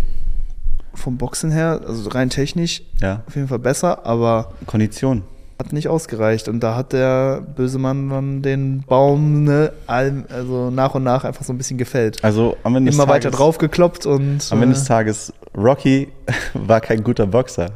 [0.94, 3.24] Vom Boxen her, also rein technisch, ja.
[3.28, 4.54] auf jeden Fall besser, aber.
[4.66, 5.24] Kondition
[5.60, 6.48] hat nicht ausgereicht.
[6.48, 11.44] Und da hat der böse Mann dann den Baum ne, also nach und nach einfach
[11.44, 12.24] so ein bisschen gefällt.
[12.24, 14.48] Also am Ende Immer weiter drauf gekloppt und.
[14.52, 16.08] Am Ende des äh, Tages, Rocky
[16.54, 17.72] war kein guter Boxer.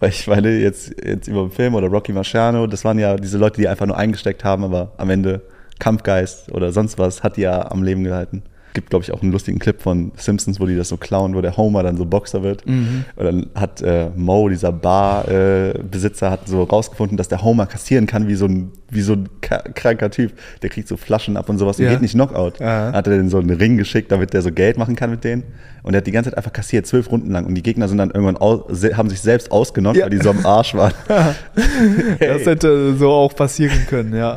[0.00, 3.38] Weil ich meine, jetzt, jetzt über den Film oder Rocky Marciano, das waren ja diese
[3.38, 5.40] Leute, die einfach nur eingesteckt haben, aber am Ende
[5.78, 8.42] Kampfgeist oder sonst was hat die ja am Leben gehalten
[8.74, 11.40] gibt, glaube ich, auch einen lustigen Clip von Simpsons, wo die das so klauen, wo
[11.40, 12.66] der Homer dann so Boxer wird.
[12.66, 13.04] Mhm.
[13.16, 18.06] Und dann hat äh, Mo, dieser Barbesitzer, äh, hat so rausgefunden, dass der Homer kassieren
[18.06, 20.32] kann wie so ein, wie so ein kranker Typ.
[20.62, 22.60] Der kriegt so Flaschen ab und sowas und geht nicht Knockout.
[22.60, 22.92] Aha.
[22.92, 25.44] Hat er den so einen Ring geschickt, damit der so Geld machen kann mit denen.
[25.84, 27.44] Und er hat die ganze Zeit einfach kassiert, zwölf Runden lang.
[27.44, 28.62] Und die Gegner sind dann irgendwann aus,
[28.96, 30.04] haben sich selbst ausgenockt, ja.
[30.04, 30.94] weil die so am Arsch waren.
[31.06, 32.28] hey.
[32.28, 34.36] Das hätte so auch passieren können, ja.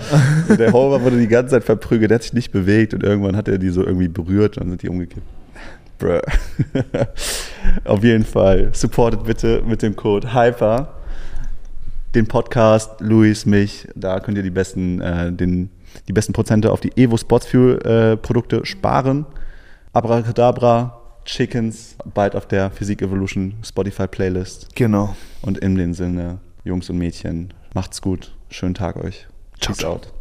[0.49, 3.35] Und der Homer wurde die ganze Zeit verprügelt, der hat sich nicht bewegt und irgendwann
[3.35, 5.25] hat er die so irgendwie berührt und dann sind die umgekippt.
[5.97, 6.19] Bruh.
[7.85, 8.69] Auf jeden Fall.
[8.73, 10.93] Supportet bitte mit dem Code HYPER
[12.17, 13.87] den Podcast, Luis, mich.
[13.95, 15.69] Da könnt ihr die besten, äh, den,
[16.07, 19.25] die besten Prozente auf die Evo Sports Fuel äh, Produkte sparen.
[19.93, 20.96] Abracadabra,
[21.27, 24.73] Chickens, bald auf der Physik Evolution Spotify Playlist.
[24.75, 25.15] Genau.
[25.41, 28.33] Und in dem Sinne, Jungs und Mädchen, macht's gut.
[28.49, 29.27] Schönen Tag euch.
[29.59, 30.13] Ciao, Peace out.